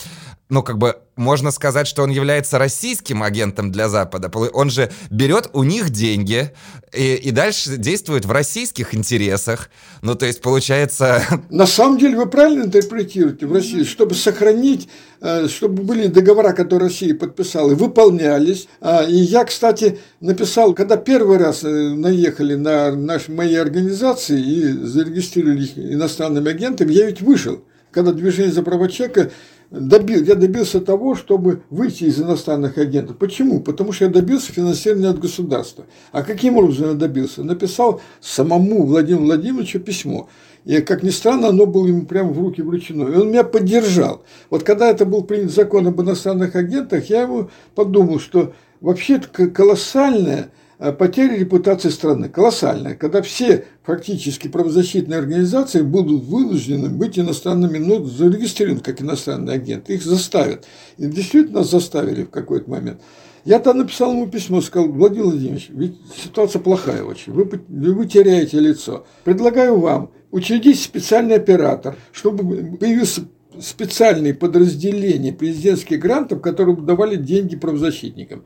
ну, 0.49 0.63
как 0.63 0.79
бы, 0.79 0.97
можно 1.19 1.51
сказать, 1.51 1.87
что 1.87 2.03
он 2.03 2.11
является 2.11 2.59
российским 2.59 3.23
агентом 3.23 3.73
для 3.73 3.89
Запада. 3.89 4.31
Он 4.53 4.71
же 4.71 4.91
берет 5.11 5.51
у 5.53 5.65
них 5.65 5.91
деньги 5.91 6.53
и, 6.93 7.15
и 7.15 7.31
дальше 7.33 7.77
действует 7.77 8.25
в 8.25 8.31
российских 8.31 8.95
интересах. 8.95 9.69
Ну, 10.01 10.15
то 10.15 10.27
есть, 10.27 10.41
получается... 10.41 11.23
На 11.51 11.67
самом 11.67 11.99
деле, 11.99 12.17
вы 12.17 12.27
правильно 12.27 12.65
интерпретируете 12.65 13.47
в 13.47 13.53
России, 13.53 13.83
чтобы 13.83 14.15
сохранить, 14.15 14.89
э, 15.21 15.49
чтобы 15.49 15.83
были 15.83 16.07
договора, 16.07 16.53
которые 16.53 16.89
Россия 16.89 17.15
подписала, 17.15 17.75
выполнялись. 17.75 18.69
А, 18.81 19.03
и 19.03 19.17
я, 19.17 19.45
кстати, 19.45 19.99
написал, 20.21 20.73
когда 20.73 20.97
первый 20.97 21.39
раз 21.39 21.65
э, 21.65 21.69
наехали 21.69 22.55
на 22.55 22.93
наши, 22.95 23.33
мои 23.33 23.57
организации 23.57 24.41
и 24.41 24.63
зарегистрировали 24.87 25.65
их 25.65 25.77
иностранными 25.77 26.51
агентами, 26.51 26.93
я 26.93 27.07
ведь 27.07 27.21
вышел 27.23 27.65
когда 27.99 28.13
движение 28.13 28.53
за 28.53 28.63
права 28.63 28.89
человека 28.89 29.33
добил, 29.73 30.23
я 30.23 30.37
добился 30.37 30.81
того, 30.81 31.17
чтобы 31.17 31.63
выйти 31.69 32.05
из 32.05 32.21
иностранных 32.21 32.79
агентов. 32.79 33.17
Почему? 33.17 33.59
Потому 33.59 33.91
что 33.91 34.05
я 34.05 34.11
добился 34.11 34.53
финансирования 34.53 35.09
от 35.09 35.19
государства. 35.19 35.85
А 36.13 36.23
каким 36.23 36.57
образом 36.59 36.91
я 36.91 36.95
добился? 36.95 37.43
Написал 37.43 38.01
самому 38.21 38.87
Владимиру 38.87 39.25
Владимировичу 39.25 39.81
письмо. 39.81 40.29
И, 40.65 40.81
как 40.81 41.03
ни 41.03 41.11
странно, 41.11 41.49
оно 41.49 41.67
было 41.67 41.89
ему 41.89 42.03
прямо 42.03 42.31
в 42.31 42.39
руки 42.39 42.63
вручено. 42.63 43.09
И 43.09 43.17
он 43.17 43.31
меня 43.31 43.43
поддержал. 43.43 44.23
Вот 44.49 44.63
когда 44.63 44.89
это 44.89 45.05
был 45.05 45.25
принят 45.25 45.51
закон 45.51 45.89
об 45.89 46.01
иностранных 46.01 46.55
агентах, 46.55 47.11
я 47.11 47.23
ему 47.23 47.51
подумал, 47.75 48.21
что 48.21 48.53
вообще 48.81 49.15
это 49.15 49.49
колоссальная 49.49 50.51
Э, 50.51 50.58
потеря 50.79 51.37
репутации 51.37 51.88
страны 51.88 52.29
колоссальная, 52.29 52.95
когда 52.95 53.21
все 53.21 53.64
фактически 53.83 54.49
правозащитные 54.49 55.19
организации 55.19 55.83
будут 55.83 56.25
вынуждены 56.25 56.88
быть 56.88 57.19
иностранными, 57.19 57.79
ну, 57.79 58.05
зарегистрированы 58.05 58.81
как 58.81 59.03
иностранные 59.03 59.57
агенты, 59.57 59.95
их 59.95 60.03
заставят. 60.03 60.67
И 60.97 61.07
действительно 61.07 61.61
нас 61.61 61.71
заставили 61.71 62.25
в 62.25 62.31
какой-то 62.31 62.71
момент. 62.71 63.01
Я 63.45 63.59
там 63.59 63.79
написал 63.79 64.12
ему 64.12 64.29
письмо, 64.29 64.61
сказал, 64.61 64.88
Владимир 64.88 65.25
Владимирович, 65.27 65.71
ведь 65.71 65.97
ситуация 66.17 66.61
плохая 66.61 67.03
очень, 67.03 67.33
вы, 67.33 67.49
вы 67.69 68.07
теряете 68.07 68.61
лицо. 68.61 69.07
Предлагаю 69.25 69.79
вам 69.81 70.11
учредить 70.31 70.81
специальный 70.81 71.37
оператор, 71.37 71.97
чтобы 72.12 72.77
появился 72.77 73.23
специальные 73.61 74.35
подразделения 74.35 75.33
президентских 75.33 75.99
грантов, 75.99 76.41
которые 76.41 76.77
давали 76.77 77.17
деньги 77.17 77.57
правозащитникам. 77.57 78.45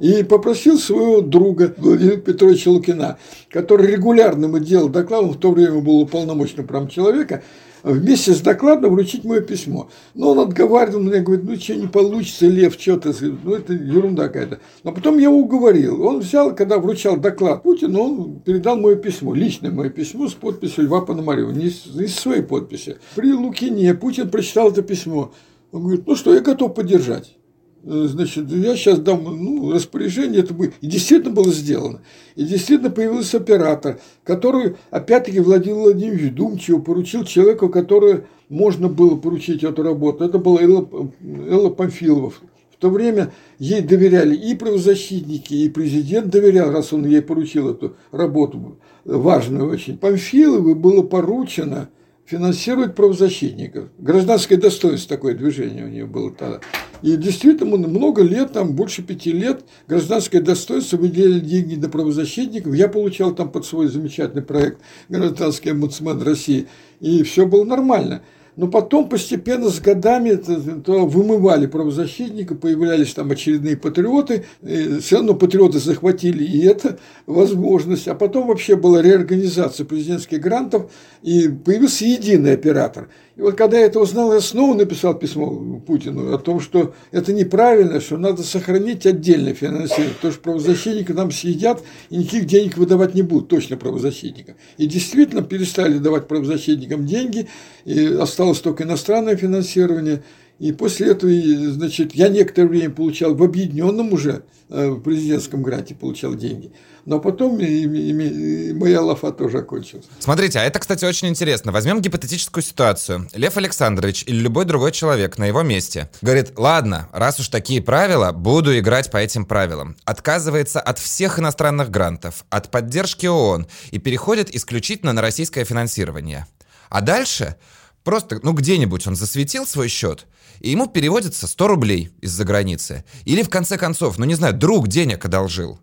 И 0.00 0.22
попросил 0.22 0.78
своего 0.78 1.20
друга 1.20 1.74
Владимира 1.76 2.16
Петровича 2.16 2.70
Лукина, 2.70 3.18
который 3.50 3.86
регулярно 3.86 4.46
ему 4.46 4.58
делал 4.58 4.88
доклад, 4.88 5.24
он 5.24 5.30
в 5.32 5.38
то 5.38 5.52
время 5.52 5.80
был 5.80 6.00
уполномоченным 6.00 6.66
прав 6.66 6.90
человека, 6.90 7.42
вместе 7.82 8.32
с 8.32 8.40
докладом 8.40 8.94
вручить 8.94 9.24
мое 9.24 9.40
письмо. 9.42 9.90
Но 10.14 10.30
он 10.30 10.38
отговаривал 10.40 11.00
меня, 11.00 11.20
говорит, 11.20 11.44
ну 11.44 11.56
что, 11.56 11.74
не 11.74 11.86
получится, 11.86 12.46
Лев, 12.46 12.76
что 12.78 12.96
ты, 12.96 13.12
ну 13.44 13.54
это 13.54 13.74
ерунда 13.74 14.28
какая-то. 14.28 14.60
Но 14.84 14.92
потом 14.92 15.18
я 15.18 15.24
его 15.24 15.38
уговорил. 15.38 16.02
Он 16.02 16.20
взял, 16.20 16.54
когда 16.54 16.78
вручал 16.78 17.18
доклад 17.18 17.62
Путину, 17.62 18.00
он 18.00 18.40
передал 18.40 18.76
мое 18.76 18.96
письмо, 18.96 19.34
личное 19.34 19.70
мое 19.70 19.90
письмо 19.90 20.28
с 20.28 20.34
подписью 20.34 20.84
Льва 20.84 21.02
Пономарева, 21.02 21.50
не 21.50 21.68
с 21.68 22.14
своей 22.14 22.42
подписи. 22.42 22.96
При 23.14 23.32
Лукине 23.32 23.94
Путин 23.94 24.30
прочитал 24.30 24.70
это 24.70 24.82
письмо. 24.82 25.32
Он 25.72 25.82
говорит, 25.82 26.06
ну 26.06 26.16
что, 26.16 26.34
я 26.34 26.40
готов 26.40 26.74
поддержать. 26.74 27.36
Э, 27.82 28.06
значит, 28.08 28.50
я 28.50 28.76
сейчас 28.76 28.98
дам 28.98 29.24
ну, 29.24 29.72
распоряжение, 29.72 30.40
это 30.40 30.52
будет. 30.52 30.74
И 30.80 30.86
действительно 30.86 31.34
было 31.34 31.50
сделано. 31.50 32.02
И 32.36 32.44
действительно 32.44 32.90
появился 32.90 33.38
оператор, 33.38 34.00
который, 34.24 34.76
опять-таки, 34.90 35.40
Владимир 35.40 35.78
Владимирович 35.78 36.32
Думчиво 36.32 36.80
поручил 36.80 37.24
человеку, 37.24 37.68
который 37.68 38.22
можно 38.48 38.88
было 38.88 39.16
поручить 39.16 39.64
эту 39.64 39.82
работу. 39.82 40.24
Это 40.24 40.38
была 40.38 40.62
Элла, 40.62 40.88
Элла 41.22 41.70
Памфилова. 41.70 42.30
В 42.30 42.76
то 42.80 42.88
время 42.88 43.32
ей 43.58 43.82
доверяли 43.82 44.34
и 44.34 44.54
правозащитники, 44.54 45.52
и 45.52 45.68
президент 45.68 46.28
доверял, 46.28 46.70
раз 46.70 46.92
он 46.94 47.06
ей 47.06 47.20
поручил 47.20 47.68
эту 47.68 47.96
работу, 48.10 48.78
важную 49.04 49.70
очень. 49.70 49.98
Памфиловой 49.98 50.74
было 50.74 51.02
поручено 51.02 51.90
финансировать 52.24 52.94
правозащитников. 52.94 53.88
Гражданское 53.98 54.56
достоинство 54.56 55.16
такое 55.16 55.34
движение 55.34 55.84
у 55.84 55.88
нее 55.88 56.06
было 56.06 56.30
тогда. 56.30 56.60
И 57.02 57.16
действительно 57.16 57.76
много 57.76 58.22
лет, 58.22 58.52
там 58.52 58.74
больше 58.74 59.02
пяти 59.02 59.32
лет, 59.32 59.64
гражданское 59.88 60.40
достоинство 60.40 60.96
выделяли 60.96 61.40
деньги 61.40 61.74
для 61.74 61.88
правозащитников. 61.88 62.74
Я 62.74 62.88
получал 62.88 63.34
там 63.34 63.50
под 63.50 63.64
свой 63.64 63.88
замечательный 63.88 64.42
проект 64.42 64.80
«Гражданский 65.08 65.70
омбудсмен 65.70 66.20
России». 66.22 66.66
И 67.00 67.22
все 67.22 67.46
было 67.46 67.64
нормально. 67.64 68.22
Но 68.56 68.66
потом 68.68 69.08
постепенно 69.08 69.70
с 69.70 69.80
годами 69.80 70.30
это, 70.30 70.60
то 70.80 71.06
вымывали 71.06 71.66
правозащитника, 71.66 72.54
появлялись 72.54 73.14
там 73.14 73.30
очередные 73.30 73.76
патриоты, 73.76 74.44
и 74.60 74.98
все 74.98 75.16
равно 75.16 75.34
патриоты 75.34 75.78
захватили 75.78 76.44
и 76.44 76.66
эту 76.66 76.98
возможность. 77.26 78.08
А 78.08 78.14
потом 78.14 78.48
вообще 78.48 78.76
была 78.76 79.00
реорганизация 79.00 79.86
президентских 79.86 80.40
грантов, 80.40 80.90
и 81.22 81.48
появился 81.48 82.04
единый 82.04 82.52
оператор– 82.52 83.08
и 83.40 83.42
вот 83.42 83.54
когда 83.54 83.78
я 83.78 83.86
это 83.86 83.98
узнал, 83.98 84.34
я 84.34 84.40
снова 84.42 84.74
написал 84.74 85.14
письмо 85.14 85.80
Путину 85.86 86.34
о 86.34 86.36
том, 86.36 86.60
что 86.60 86.94
это 87.10 87.32
неправильно, 87.32 87.98
что 87.98 88.18
надо 88.18 88.42
сохранить 88.42 89.06
отдельное 89.06 89.54
финансирование, 89.54 90.14
потому 90.14 90.34
что 90.34 90.42
правозащитники 90.42 91.12
нам 91.12 91.30
съедят 91.30 91.82
и 92.10 92.18
никаких 92.18 92.44
денег 92.44 92.76
выдавать 92.76 93.14
не 93.14 93.22
будут, 93.22 93.48
точно 93.48 93.78
правозащитникам. 93.78 94.56
И 94.76 94.84
действительно 94.84 95.40
перестали 95.40 95.96
давать 95.96 96.28
правозащитникам 96.28 97.06
деньги, 97.06 97.48
и 97.86 98.08
осталось 98.20 98.58
только 98.58 98.84
иностранное 98.84 99.36
финансирование. 99.36 100.22
И 100.60 100.72
после 100.72 101.08
этого, 101.08 101.32
значит, 101.72 102.14
я 102.14 102.28
некоторое 102.28 102.68
время 102.68 102.90
получал 102.90 103.34
в 103.34 103.42
объединенном 103.42 104.12
уже 104.12 104.44
э, 104.68 104.94
президентском 105.02 105.62
гранте 105.62 105.96
получал 105.96 106.34
деньги– 106.36 106.72
но 107.04 107.18
потом 107.18 107.58
и, 107.58 107.64
и, 107.64 108.68
и 108.68 108.72
моя 108.72 109.02
лафа 109.02 109.32
тоже 109.32 109.58
окончилась. 109.58 110.06
Смотрите, 110.18 110.58
а 110.58 110.64
это, 110.64 110.78
кстати, 110.78 111.04
очень 111.04 111.28
интересно. 111.28 111.72
Возьмем 111.72 112.00
гипотетическую 112.00 112.62
ситуацию. 112.62 113.28
Лев 113.34 113.56
Александрович 113.56 114.24
или 114.26 114.36
любой 114.36 114.64
другой 114.64 114.92
человек 114.92 115.38
на 115.38 115.44
его 115.44 115.62
месте 115.62 116.10
говорит, 116.22 116.52
ладно, 116.56 117.08
раз 117.12 117.40
уж 117.40 117.48
такие 117.48 117.82
правила, 117.82 118.32
буду 118.32 118.78
играть 118.78 119.10
по 119.10 119.16
этим 119.16 119.44
правилам. 119.44 119.96
Отказывается 120.04 120.80
от 120.80 120.98
всех 120.98 121.38
иностранных 121.38 121.90
грантов, 121.90 122.44
от 122.50 122.70
поддержки 122.70 123.26
ООН 123.26 123.66
и 123.90 123.98
переходит 123.98 124.54
исключительно 124.54 125.12
на 125.12 125.22
российское 125.22 125.64
финансирование. 125.64 126.46
А 126.88 127.00
дальше 127.00 127.56
просто, 128.04 128.40
ну 128.42 128.52
где-нибудь 128.52 129.06
он 129.06 129.16
засветил 129.16 129.66
свой 129.66 129.88
счет, 129.88 130.26
и 130.60 130.70
ему 130.70 130.86
переводится 130.86 131.46
100 131.46 131.66
рублей 131.66 132.10
из-за 132.20 132.44
границы. 132.44 133.04
Или 133.24 133.42
в 133.42 133.50
конце 133.50 133.76
концов, 133.76 134.18
ну 134.18 134.24
не 134.24 134.34
знаю, 134.34 134.54
друг 134.54 134.88
денег 134.88 135.24
одолжил. 135.24 135.80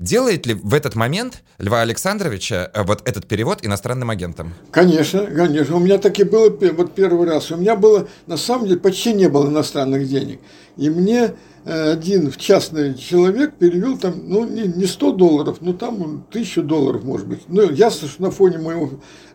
Делает 0.00 0.46
ли 0.46 0.54
в 0.54 0.72
этот 0.72 0.94
момент 0.94 1.42
Льва 1.58 1.82
Александровича 1.82 2.70
э, 2.72 2.82
вот 2.84 3.06
этот 3.06 3.28
перевод 3.28 3.58
иностранным 3.66 4.08
агентом? 4.08 4.54
Конечно, 4.70 5.26
конечно. 5.26 5.76
У 5.76 5.78
меня 5.78 5.98
так 5.98 6.18
и 6.18 6.24
было 6.24 6.48
вот 6.72 6.94
первый 6.94 7.28
раз. 7.28 7.50
У 7.50 7.56
меня 7.58 7.76
было, 7.76 8.08
на 8.26 8.38
самом 8.38 8.66
деле, 8.66 8.80
почти 8.80 9.12
не 9.12 9.28
было 9.28 9.48
иностранных 9.48 10.08
денег. 10.08 10.40
И 10.78 10.88
мне 10.88 11.34
э, 11.66 11.92
один 11.92 12.32
частный 12.32 12.94
человек 12.94 13.56
перевел 13.58 13.98
там, 13.98 14.14
ну, 14.24 14.48
не, 14.48 14.62
не 14.62 14.86
100 14.86 15.12
долларов, 15.12 15.58
но 15.60 15.74
там 15.74 16.24
1000 16.30 16.62
долларов, 16.62 17.04
может 17.04 17.26
быть. 17.26 17.42
Ну, 17.48 17.70
ясно, 17.70 18.08
что 18.08 18.22
на 18.22 18.30
фоне 18.30 18.56
моего 18.56 18.92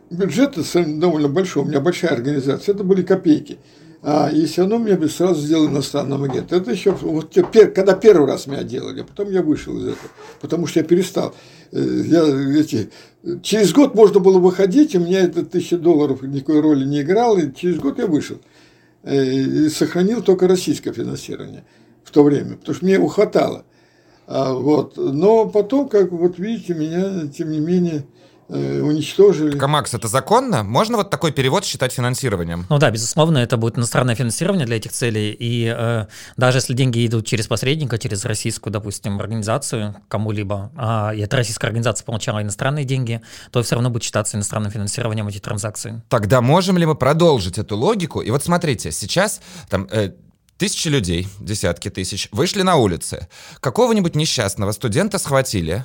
бюджета 0.10 0.64
довольно 0.84 1.30
большой, 1.30 1.62
у 1.62 1.68
меня 1.68 1.80
большая 1.80 2.12
организация, 2.12 2.74
это 2.74 2.84
были 2.84 3.04
копейки. 3.04 3.60
А, 4.08 4.30
и 4.30 4.46
все 4.46 4.62
равно 4.62 4.78
меня 4.78 4.98
бы 4.98 5.10
сразу 5.10 5.42
сделали 5.42 5.72
иностранным 5.72 6.24
агентом. 6.24 6.60
Это 6.60 6.70
еще, 6.70 6.92
вот, 6.92 7.34
когда 7.34 7.96
первый 7.96 8.28
раз 8.28 8.46
меня 8.46 8.62
делали, 8.62 9.02
а 9.02 9.04
потом 9.04 9.32
я 9.32 9.42
вышел 9.42 9.76
из 9.80 9.86
этого, 9.86 10.12
потому 10.42 10.68
что 10.68 10.80
я 10.80 10.86
перестал. 10.86 11.34
Э, 11.72 11.80
я, 12.06 12.24
эти, 12.56 12.92
через 13.42 13.74
год 13.74 13.96
можно 13.96 14.20
было 14.20 14.38
выходить, 14.38 14.94
и 14.94 15.00
у 15.00 15.02
меня 15.02 15.22
это 15.22 15.44
тысяча 15.44 15.80
долларов 15.80 16.22
никакой 16.22 16.62
роли 16.62 16.86
не 16.86 17.02
играл, 17.02 17.40
и 17.40 17.52
через 17.52 17.80
год 17.80 17.98
я 17.98 18.06
вышел. 18.06 18.38
Э, 19.02 19.26
и 19.26 19.70
сохранил 19.70 20.22
только 20.22 20.48
российское 20.48 20.94
финансирование 20.94 21.64
в 22.04 22.12
то 22.12 22.22
время, 22.22 22.58
потому 22.58 22.76
что 22.76 22.86
мне 22.86 22.94
его 22.94 23.08
хватало. 23.08 23.66
А, 24.28 24.54
вот. 24.54 24.98
Но 24.98 25.50
потом, 25.50 25.90
как 25.90 26.12
вот 26.12 26.38
видите, 26.38 26.76
меня, 26.76 27.28
тем 27.28 27.50
не 27.50 27.60
менее, 27.60 28.06
Э, 28.48 28.82
уничтожили. 28.82 29.58
Камакс, 29.58 29.94
это 29.96 30.08
законно? 30.08 30.64
Можно 30.64 30.98
вот 30.98 31.10
такой 31.10 31.32
перевод 31.32 31.66
считать 31.66 31.92
финансированием? 31.92 32.66
Ну 32.70 32.78
да, 32.78 32.92
безусловно, 32.92 33.40
это 33.40 33.58
будет 33.58 33.78
иностранное 33.78 34.14
финансирование 34.14 34.68
для 34.68 34.78
этих 34.78 34.92
целей. 34.92 35.32
И 35.32 35.74
э, 35.76 36.06
даже 36.38 36.60
если 36.60 36.74
деньги 36.74 37.06
идут 37.08 37.26
через 37.26 37.48
посредника, 37.48 37.98
через 37.98 38.24
российскую, 38.24 38.72
допустим, 38.72 39.20
организацию 39.20 39.96
кому-либо, 40.08 40.72
а, 40.76 41.12
и 41.16 41.22
эта 41.22 41.38
российская 41.38 41.68
организация 41.68 42.06
получала 42.06 42.42
иностранные 42.44 42.86
деньги, 42.86 43.22
то 43.52 43.64
все 43.64 43.76
равно 43.76 43.90
будет 43.90 44.04
считаться 44.04 44.38
иностранным 44.38 44.72
финансированием 44.72 45.28
эти 45.28 45.40
транзакции. 45.40 46.04
Тогда 46.10 46.42
можем 46.42 46.78
ли 46.78 46.86
мы 46.86 46.94
продолжить 46.94 47.58
эту 47.58 47.76
логику? 47.76 48.22
И 48.22 48.30
вот 48.30 48.44
смотрите, 48.44 48.92
сейчас 48.92 49.42
там 49.70 49.88
э, 49.92 50.12
Тысячи 50.58 50.88
людей, 50.88 51.28
десятки 51.42 51.90
тысяч, 51.90 52.30
вышли 52.32 52.62
на 52.62 52.78
улицы. 52.78 53.28
Какого-нибудь 53.60 54.16
несчастного 54.16 54.72
студента 54.72 55.18
схватили, 55.18 55.84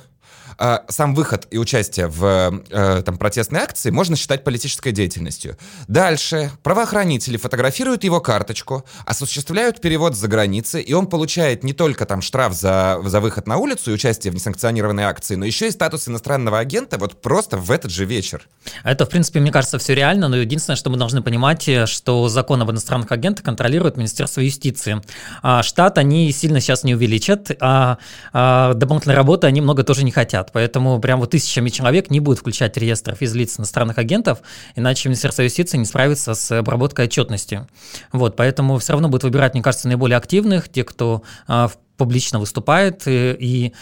а, 0.57 0.83
сам 0.89 1.15
выход 1.15 1.47
и 1.51 1.57
участие 1.57 2.07
в 2.07 2.61
э, 2.69 3.01
там, 3.05 3.17
протестной 3.17 3.61
акции 3.61 3.89
можно 3.89 4.15
считать 4.15 4.43
политической 4.43 4.91
деятельностью. 4.91 5.57
Дальше 5.87 6.51
правоохранители 6.63 7.37
фотографируют 7.37 8.03
его 8.03 8.19
карточку, 8.19 8.85
осуществляют 9.05 9.81
перевод 9.81 10.15
за 10.15 10.27
границей, 10.27 10.81
и 10.81 10.93
он 10.93 11.07
получает 11.07 11.63
не 11.63 11.73
только 11.73 12.05
там 12.05 12.21
штраф 12.21 12.53
за, 12.53 12.99
за 13.03 13.19
выход 13.19 13.47
на 13.47 13.57
улицу 13.57 13.91
и 13.91 13.93
участие 13.93 14.31
в 14.31 14.35
несанкционированной 14.35 15.03
акции, 15.03 15.35
но 15.35 15.45
еще 15.45 15.67
и 15.67 15.71
статус 15.71 16.07
иностранного 16.07 16.59
агента 16.59 16.97
вот 16.97 17.21
просто 17.21 17.57
в 17.57 17.71
этот 17.71 17.91
же 17.91 18.05
вечер. 18.05 18.47
Это, 18.83 19.05
в 19.05 19.09
принципе, 19.09 19.39
мне 19.39 19.51
кажется, 19.51 19.77
все 19.79 19.95
реально, 19.95 20.27
но 20.27 20.37
единственное, 20.37 20.77
что 20.77 20.89
мы 20.89 20.97
должны 20.97 21.21
понимать, 21.21 21.67
э, 21.67 21.85
что 21.85 22.29
закон 22.29 22.61
об 22.61 22.71
иностранных 22.71 23.11
агентах 23.11 23.45
контролирует 23.45 23.97
Министерство 23.97 24.41
юстиции. 24.41 25.01
А 25.41 25.63
штат 25.63 25.97
они 25.97 26.31
сильно 26.31 26.59
сейчас 26.59 26.83
не 26.83 26.95
увеличат, 26.95 27.51
а, 27.59 27.97
а 28.33 28.73
дополнительной 28.73 29.15
работы 29.15 29.47
они 29.47 29.61
много 29.61 29.83
тоже 29.83 30.03
не 30.03 30.11
хотят 30.11 30.40
хотят. 30.41 30.51
Поэтому 30.51 30.99
прям 30.99 31.19
вот 31.19 31.31
тысячами 31.31 31.69
человек 31.69 32.09
не 32.09 32.19
будет 32.19 32.39
включать 32.39 32.77
реестр 32.77 33.15
физлиц 33.15 33.59
иностранных 33.59 33.97
агентов, 33.97 34.39
иначе 34.75 35.09
Министерство 35.09 35.43
юстиции 35.43 35.77
не 35.77 35.85
справится 35.85 36.33
с 36.33 36.51
обработкой 36.51 37.05
отчетности. 37.05 37.67
Вот, 38.11 38.35
поэтому 38.35 38.77
все 38.77 38.93
равно 38.93 39.09
будет 39.09 39.23
выбирать, 39.23 39.53
мне 39.53 39.63
кажется, 39.63 39.87
наиболее 39.87 40.17
активных, 40.17 40.69
те, 40.69 40.83
кто 40.83 41.21
а, 41.47 41.69
публично 41.97 42.39
выступает 42.39 43.03
и, 43.07 43.35
и 43.39 43.73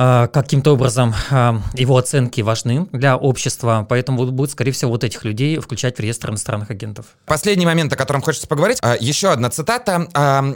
каким-то 0.00 0.72
образом 0.72 1.14
а, 1.30 1.60
его 1.74 1.98
оценки 1.98 2.40
важны 2.40 2.86
для 2.92 3.16
общества, 3.16 3.86
поэтому 3.86 4.24
будет, 4.30 4.50
скорее 4.52 4.72
всего, 4.72 4.92
вот 4.92 5.04
этих 5.04 5.24
людей 5.24 5.58
включать 5.58 5.98
в 5.98 6.00
реестр 6.00 6.30
иностранных 6.30 6.70
агентов. 6.70 7.04
Последний 7.26 7.66
момент, 7.66 7.92
о 7.92 7.96
котором 7.96 8.22
хочется 8.22 8.46
поговорить. 8.46 8.78
А, 8.80 8.96
еще 8.98 9.28
одна 9.28 9.50
цитата 9.50 10.08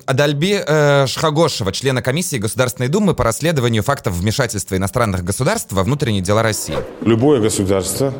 Адальби 0.06 0.62
э, 0.66 1.06
Шхагошева, 1.06 1.72
члена 1.72 2.00
комиссии 2.00 2.38
Государственной 2.38 2.88
Думы 2.88 3.14
по 3.14 3.22
расследованию 3.22 3.82
фактов 3.82 4.14
вмешательства 4.14 4.76
иностранных 4.76 5.24
государств 5.24 5.72
во 5.72 5.82
внутренние 5.82 6.22
дела 6.22 6.42
России. 6.42 6.76
Любое 7.02 7.40
государство 7.40 8.14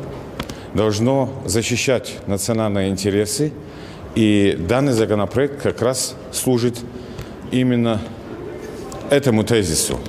должно 0.75 1.31
защищать 1.45 2.19
национальные 2.27 2.89
интересы, 2.89 3.51
и 4.13 4.55
данный 4.59 4.93
законопроект 4.93 5.61
как 5.61 5.81
раз 5.81 6.13
служит 6.31 6.79
именно 7.51 7.99
этому 9.09 9.43
тезису. 9.43 9.99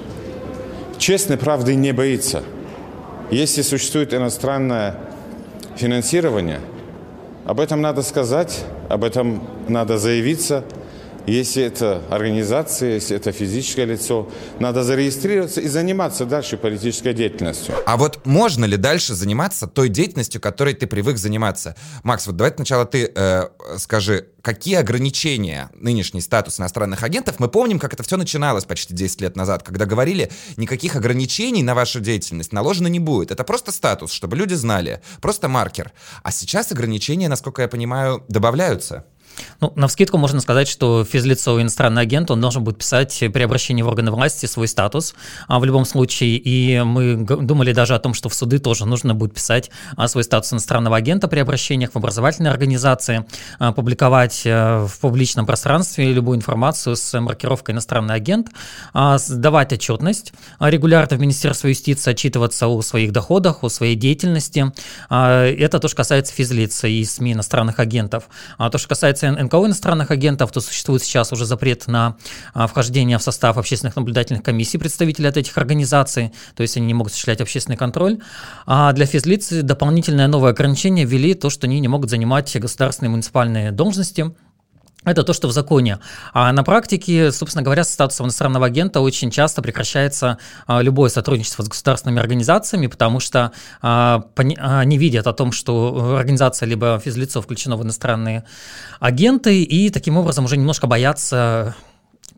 Честной 0.99 1.37
правды 1.37 1.75
не 1.75 1.93
боится. 1.93 2.43
Если 3.31 3.63
существует 3.63 4.15
иностранное 4.15 4.97
финансирование, 5.77 6.61
об 7.45 7.61
этом 7.61 7.81
надо 7.81 8.03
сказать, 8.03 8.65
об 8.89 9.05
этом 9.05 9.43
надо 9.69 9.99
заявиться– 9.99 10.65
если 11.27 11.63
это 11.63 12.03
организация, 12.11 12.95
если 12.95 13.17
это 13.17 13.33
физическое 13.33 13.85
лицо, 13.85 14.31
надо 14.61 14.85
зарегистрироваться 14.85 15.61
и 15.61 15.69
заниматься 15.69 16.25
дальше 16.25 16.57
политической 16.57 17.13
деятельностью. 17.13 17.75
А 17.85 17.97
вот 17.97 18.25
можно 18.25 18.65
ли 18.65 18.77
дальше 18.77 19.15
заниматься 19.15 19.67
той 19.67 19.89
деятельностью, 19.89 20.41
которой 20.41 20.75
ты 20.75 20.87
привык 20.87 21.19
заниматься? 21.19 21.77
Макс, 22.03 22.27
вот 22.27 22.37
давай 22.37 22.53
сначала 22.55 22.85
ты 22.85 23.11
э, 23.15 23.49
скажи, 23.79 24.29
какие 24.43 24.77
ограничения 24.77 25.71
нынешний 25.75 26.21
статус 26.21 26.61
иностранных 26.61 27.03
агентов? 27.03 27.41
Мы 27.41 27.49
помним, 27.49 27.81
как 27.81 27.93
это 27.93 28.05
все 28.05 28.17
начиналось 28.17 28.65
почти 28.65 28.95
10 28.95 29.21
лет 29.21 29.37
назад, 29.37 29.65
когда 29.65 29.87
говорили, 29.87 30.31
никаких 30.57 30.95
ограничений 30.95 31.65
на 31.65 31.75
вашу 31.75 31.99
деятельность 31.99 32.53
наложено 32.53 32.87
не 32.87 33.01
будет. 33.01 33.33
Это 33.33 33.43
просто 33.43 33.73
статус, 33.73 34.13
чтобы 34.13 34.37
люди 34.37 34.55
знали, 34.55 35.03
просто 35.21 35.49
маркер. 35.49 35.93
А 36.23 36.31
сейчас 36.31 36.71
ограничения, 36.71 37.29
насколько 37.29 37.63
я 37.63 37.69
понимаю, 37.69 38.25
добавляются. 38.29 39.05
Ну, 39.61 39.73
на 39.77 39.89
вскидку 39.89 40.19
можно 40.19 40.41
сказать, 40.41 40.69
что 40.69 41.05
физлицо 41.05 41.61
иностранный 41.61 42.03
агент, 42.03 42.31
он 42.31 42.41
должен 42.41 42.65
будет 42.65 42.79
писать 42.79 43.19
при 43.33 43.43
обращении 43.43 43.83
в 43.83 43.89
органы 43.89 44.11
власти 44.11 44.47
свой 44.47 44.69
статус 44.69 45.15
а 45.49 45.59
в 45.59 45.65
любом 45.65 45.85
случае. 45.85 46.37
И 46.37 46.81
мы 46.83 47.17
думали 47.17 47.73
даже 47.73 47.95
о 47.95 47.99
том, 47.99 48.15
что 48.15 48.29
в 48.29 48.35
суды 48.35 48.59
тоже 48.59 48.87
нужно 48.87 49.15
будет 49.15 49.35
писать 49.35 49.71
а, 49.97 50.09
свой 50.09 50.25
статус 50.25 50.53
иностранного 50.53 50.97
агента 50.97 51.29
при 51.29 51.41
обращениях 51.41 51.93
в 51.93 51.97
образовательные 51.97 52.51
организации, 52.51 53.27
а, 53.59 53.73
публиковать 53.73 54.43
а, 54.47 54.87
в 54.87 54.99
публичном 55.01 55.47
пространстве 55.47 56.13
любую 56.13 56.39
информацию 56.39 56.97
с 56.97 57.21
маркировкой 57.21 57.75
иностранный 57.75 58.15
агент, 58.15 58.49
а, 58.93 59.19
давать 59.29 59.73
отчетность 59.73 60.33
регулярно 60.61 61.17
в 61.17 61.21
Министерство 61.21 61.69
юстиции, 61.69 62.11
отчитываться 62.11 62.69
о 62.69 62.83
своих 62.83 63.13
доходах, 63.13 63.63
о 63.63 63.69
своей 63.69 63.95
деятельности. 63.95 64.73
Это 65.09 65.79
то, 65.79 65.89
что 65.89 65.97
касается 65.97 66.33
физлиц 66.33 66.85
и 66.85 67.05
СМИ 67.05 67.35
иностранных 67.35 67.79
агентов. 67.79 68.25
А 68.59 68.71
то, 68.71 68.79
что 68.79 68.89
касается 68.89 69.26
касается 69.27 69.45
НКО 69.45 69.67
иностранных 69.67 70.11
агентов, 70.11 70.53
то 70.53 70.61
существует 70.61 71.03
сейчас 71.03 71.33
уже 71.33 71.47
запрет 71.47 71.87
на 71.87 72.17
а, 72.55 72.67
вхождение 72.67 73.19
в 73.19 73.23
состав 73.23 73.59
общественных 73.59 73.97
наблюдательных 73.97 74.43
комиссий 74.43 74.79
представителей 74.79 75.29
от 75.29 75.37
этих 75.37 75.57
организаций, 75.59 76.33
то 76.55 76.63
есть 76.63 76.77
они 76.77 76.87
не 76.87 76.95
могут 76.95 77.13
осуществлять 77.13 77.41
общественный 77.41 77.77
контроль. 77.77 78.19
А 78.67 78.93
для 78.93 79.07
физлиц 79.07 79.49
дополнительное 79.51 80.29
новое 80.29 80.51
ограничение 80.51 81.05
ввели 81.05 81.35
то, 81.35 81.51
что 81.51 81.67
они 81.67 81.81
не 81.81 81.89
могут 81.89 82.11
занимать 82.11 82.57
государственные 82.57 83.11
муниципальные 83.11 83.73
должности, 83.73 84.33
это 85.11 85.23
то, 85.23 85.33
что 85.33 85.49
в 85.49 85.53
законе. 85.53 85.99
А 86.33 86.53
на 86.53 86.65
практике, 86.65 87.33
собственно 87.33 87.63
говоря, 87.63 87.85
с 87.85 87.93
статусом 87.93 88.27
иностранного 88.27 88.67
агента 88.67 89.01
очень 89.01 89.31
часто 89.31 89.63
прекращается 89.63 90.39
а, 90.67 90.83
любое 90.83 91.09
сотрудничество 91.09 91.63
с 91.63 91.69
государственными 91.69 92.21
организациями, 92.21 92.89
потому 92.89 93.21
что 93.21 93.53
а, 93.81 94.25
они 94.37 94.99
видят 94.99 95.27
о 95.27 95.33
том, 95.33 95.53
что 95.53 96.17
организация 96.17 96.67
либо 96.67 97.01
физлицо 97.03 97.41
включено 97.41 97.77
в 97.77 97.83
иностранные 97.83 98.45
агенты, 99.01 99.63
и 99.63 99.91
таким 99.91 100.17
образом 100.17 100.45
уже 100.45 100.57
немножко 100.57 100.87
боятся 100.87 101.77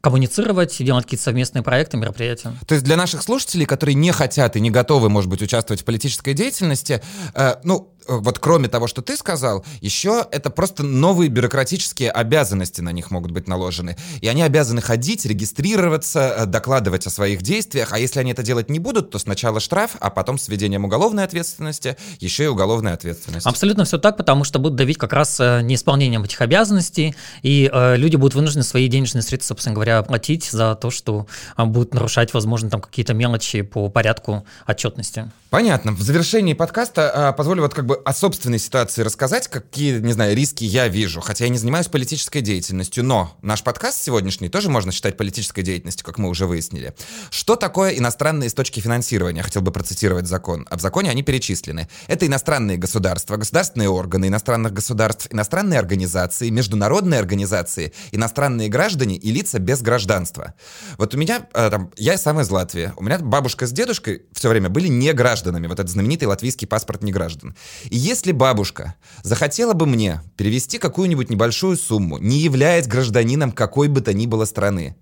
коммуницировать, 0.01 0.77
делать 0.79 1.05
какие-то 1.05 1.25
совместные 1.25 1.63
проекты, 1.63 1.97
мероприятия. 1.97 2.53
То 2.67 2.75
есть 2.75 2.85
для 2.85 2.97
наших 2.97 3.23
слушателей, 3.23 3.67
которые 3.67 3.95
не 3.95 4.13
хотят 4.13 4.57
и 4.57 4.61
не 4.61 4.71
готовы, 4.71 5.09
может 5.09 5.29
быть, 5.29 5.43
участвовать 5.43 5.83
в 5.83 5.85
политической 5.85 6.35
деятельности, 6.35 7.03
э, 7.35 7.57
ну, 7.65 7.93
вот 8.09 8.39
кроме 8.39 8.69
того, 8.69 8.87
что 8.87 9.03
ты 9.03 9.17
сказал, 9.17 9.65
еще 9.81 10.27
это 10.31 10.51
просто 10.51 10.83
новые 10.83 11.29
бюрократические 11.29 12.11
обязанности 12.11 12.81
на 12.81 12.91
них 12.91 13.11
могут 13.11 13.31
быть 13.31 13.47
наложены. 13.47 13.97
И 14.21 14.29
они 14.29 14.43
обязаны 14.43 14.81
ходить, 14.81 15.25
регистрироваться, 15.27 16.35
э, 16.39 16.47
докладывать 16.47 17.07
о 17.07 17.11
своих 17.11 17.43
действиях. 17.43 17.93
А 17.93 17.99
если 17.99 18.21
они 18.21 18.33
это 18.33 18.43
делать 18.43 18.71
не 18.71 18.79
будут, 18.79 19.11
то 19.11 19.19
сначала 19.19 19.61
штраф, 19.61 19.97
а 20.01 20.11
потом 20.11 20.39
с 20.39 20.49
введением 20.49 20.85
уголовной 20.85 21.25
ответственности 21.25 21.97
еще 22.21 22.45
и 22.45 22.47
уголовная 22.47 22.95
ответственность. 22.95 23.47
Абсолютно 23.47 23.85
все 23.85 23.99
так, 23.99 24.17
потому 24.17 24.45
что 24.45 24.59
будут 24.59 24.77
давить 24.77 24.99
как 24.99 25.13
раз 25.13 25.39
э, 25.41 25.61
неисполнением 25.63 26.25
этих 26.25 26.41
обязанностей, 26.41 27.15
и 27.43 27.71
э, 27.73 27.97
люди 27.97 28.17
будут 28.17 28.35
вынуждены 28.35 28.65
свои 28.65 28.89
денежные 28.89 29.23
средства, 29.23 29.55
собственно 29.55 29.75
говоря, 29.75 30.03
платить 30.03 30.45
за 30.51 30.75
то, 30.75 30.91
что 30.91 31.27
э, 31.57 31.65
будут 31.65 31.95
нарушать, 31.95 32.35
возможно, 32.35 32.71
там 32.71 32.81
какие-то 32.81 33.15
мелочи 33.15 33.63
по 33.63 33.89
порядку 33.89 34.45
отчетности. 34.67 35.31
Понятно. 35.51 35.93
В 35.93 36.03
завершении 36.03 36.53
подкаста 36.53 37.31
э, 37.33 37.37
позволю 37.37 37.63
вот 37.63 37.73
как 37.73 37.87
бы 37.87 37.98
о 38.05 38.13
собственной 38.13 38.59
ситуации 38.59 39.03
рассказать, 39.03 39.49
какие, 39.49 39.99
не 39.99 40.13
знаю, 40.13 40.37
риски 40.37 40.65
я 40.65 40.89
вижу, 40.89 41.21
хотя 41.21 41.45
я 41.45 41.51
не 41.51 41.59
занимаюсь 41.59 41.87
политической 41.89 42.41
деятельностью, 42.41 43.05
но 43.05 43.37
наш 43.43 43.63
подкаст 43.63 44.03
сегодняшний 44.03 44.49
тоже 44.49 44.71
можно 44.71 44.93
считать 44.93 45.17
политической 45.17 45.63
деятельностью, 45.63 46.05
как 46.05 46.19
мы 46.19 46.29
уже 46.29 46.47
выяснили. 46.47 46.95
Что 47.31 47.57
такое 47.57 47.93
иностранные 47.93 48.49
источники 48.49 48.81
финансирования? 48.81 49.43
Хотел 49.43 49.63
бы 49.63 49.73
процитировать 49.73 50.27
закон. 50.27 50.67
А 50.71 50.77
в 50.77 50.81
законе 50.81 51.11
они 51.11 51.23
перечислены. 51.23 51.89
Это 52.07 52.27
иностранные 52.27 52.77
государства, 52.77 53.37
государственные 53.37 53.89
органы 53.89 54.27
иностранных 54.27 54.73
государств, 54.73 55.29
иностранные 55.31 55.79
организации, 55.79 56.51
международные 56.51 57.21
организации, 57.21 57.93
иностранные 58.13 58.69
граждане 58.69 59.17
и 59.17 59.31
лица 59.31 59.59
без 59.59 59.83
гражданства. 59.83 60.55
Вот 60.97 61.15
у 61.15 61.19
меня, 61.19 61.47
э, 61.55 61.71
там, 61.71 61.91
я 61.97 62.19
сам 62.19 62.41
из 62.41 62.51
Латвии, 62.51 62.93
у 62.97 63.03
меня 63.03 63.19
бабушка 63.19 63.67
с 63.67 63.73
дедушкой 63.73 64.23
все 64.33 64.49
время 64.49 64.69
были 64.69 64.89
не 64.89 65.13
гражданами, 65.13 65.67
вот 65.67 65.79
этот 65.79 65.91
знаменитый 65.91 66.29
латвийский 66.29 66.67
паспорт 66.67 67.03
не 67.03 67.13
граждан. 67.13 67.57
И 67.91 67.97
если 67.97 68.33
бабушка 68.33 68.95
захотела 69.23 69.73
бы 69.73 69.87
мне 69.87 70.23
перевести 70.37 70.79
какую-нибудь 70.79 71.31
небольшую 71.31 71.77
сумму, 71.77 72.19
не 72.19 72.39
являясь 72.39 72.87
гражданином 72.87 73.53
какой 73.53 73.89
бы 73.89 74.01
то 74.01 74.13
ни 74.13 74.27
было 74.27 74.45
страны, 74.45 74.97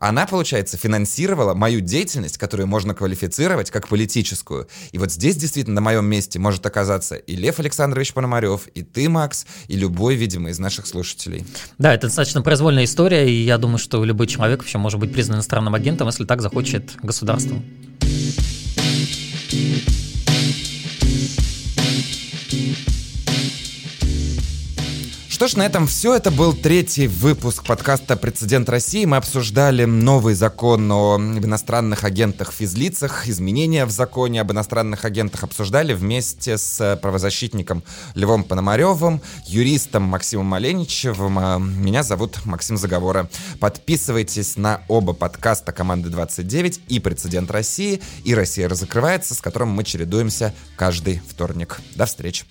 она, 0.00 0.26
получается, 0.26 0.76
финансировала 0.76 1.54
мою 1.54 1.80
деятельность, 1.80 2.38
которую 2.38 2.66
можно 2.66 2.94
квалифицировать 2.94 3.70
как 3.70 3.88
политическую. 3.88 4.68
И 4.92 4.98
вот 4.98 5.12
здесь 5.12 5.36
действительно 5.36 5.76
на 5.76 5.80
моем 5.80 6.06
месте 6.06 6.38
может 6.38 6.64
оказаться 6.66 7.16
и 7.16 7.34
Лев 7.34 7.58
Александрович 7.58 8.12
Пономарев, 8.14 8.68
и 8.74 8.82
ты, 8.82 9.08
Макс, 9.08 9.46
и 9.66 9.76
любой, 9.76 10.14
видимо, 10.14 10.50
из 10.50 10.58
наших 10.58 10.86
слушателей. 10.86 11.44
Да, 11.78 11.94
это 11.94 12.06
достаточно 12.06 12.42
произвольная 12.42 12.84
история, 12.84 13.28
и 13.28 13.44
я 13.44 13.58
думаю, 13.58 13.78
что 13.78 14.04
любой 14.04 14.28
человек 14.28 14.60
вообще 14.60 14.78
может 14.78 15.00
быть 15.00 15.12
признан 15.12 15.36
иностранным 15.36 15.74
агентом, 15.74 16.06
если 16.06 16.24
так 16.24 16.42
захочет 16.42 16.96
государство. 17.02 17.60
Что 25.38 25.46
ж, 25.46 25.54
на 25.54 25.64
этом 25.64 25.86
все. 25.86 26.16
Это 26.16 26.32
был 26.32 26.52
третий 26.52 27.06
выпуск 27.06 27.64
подкаста 27.64 28.16
«Прецедент 28.16 28.68
России». 28.68 29.04
Мы 29.04 29.18
обсуждали 29.18 29.84
новый 29.84 30.34
закон 30.34 30.90
о 30.90 31.16
иностранных 31.16 32.02
агентах 32.02 32.50
физлицах, 32.50 33.28
изменения 33.28 33.86
в 33.86 33.90
законе 33.92 34.40
об 34.40 34.50
иностранных 34.50 35.04
агентах 35.04 35.44
обсуждали 35.44 35.94
вместе 35.94 36.58
с 36.58 36.98
правозащитником 37.00 37.84
Львом 38.16 38.42
Пономаревым, 38.42 39.22
юристом 39.46 40.02
Максимом 40.02 40.46
Маленичевым. 40.46 41.38
А 41.38 41.58
меня 41.58 42.02
зовут 42.02 42.44
Максим 42.44 42.76
Заговора. 42.76 43.30
Подписывайтесь 43.60 44.56
на 44.56 44.82
оба 44.88 45.12
подкаста 45.12 45.70
команды 45.70 46.08
29 46.08 46.80
и 46.88 46.98
«Прецедент 46.98 47.52
России», 47.52 48.02
и 48.24 48.34
«Россия 48.34 48.68
разокрывается», 48.68 49.36
с 49.36 49.40
которым 49.40 49.68
мы 49.68 49.84
чередуемся 49.84 50.52
каждый 50.74 51.22
вторник. 51.28 51.78
До 51.94 52.06
встречи. 52.06 52.44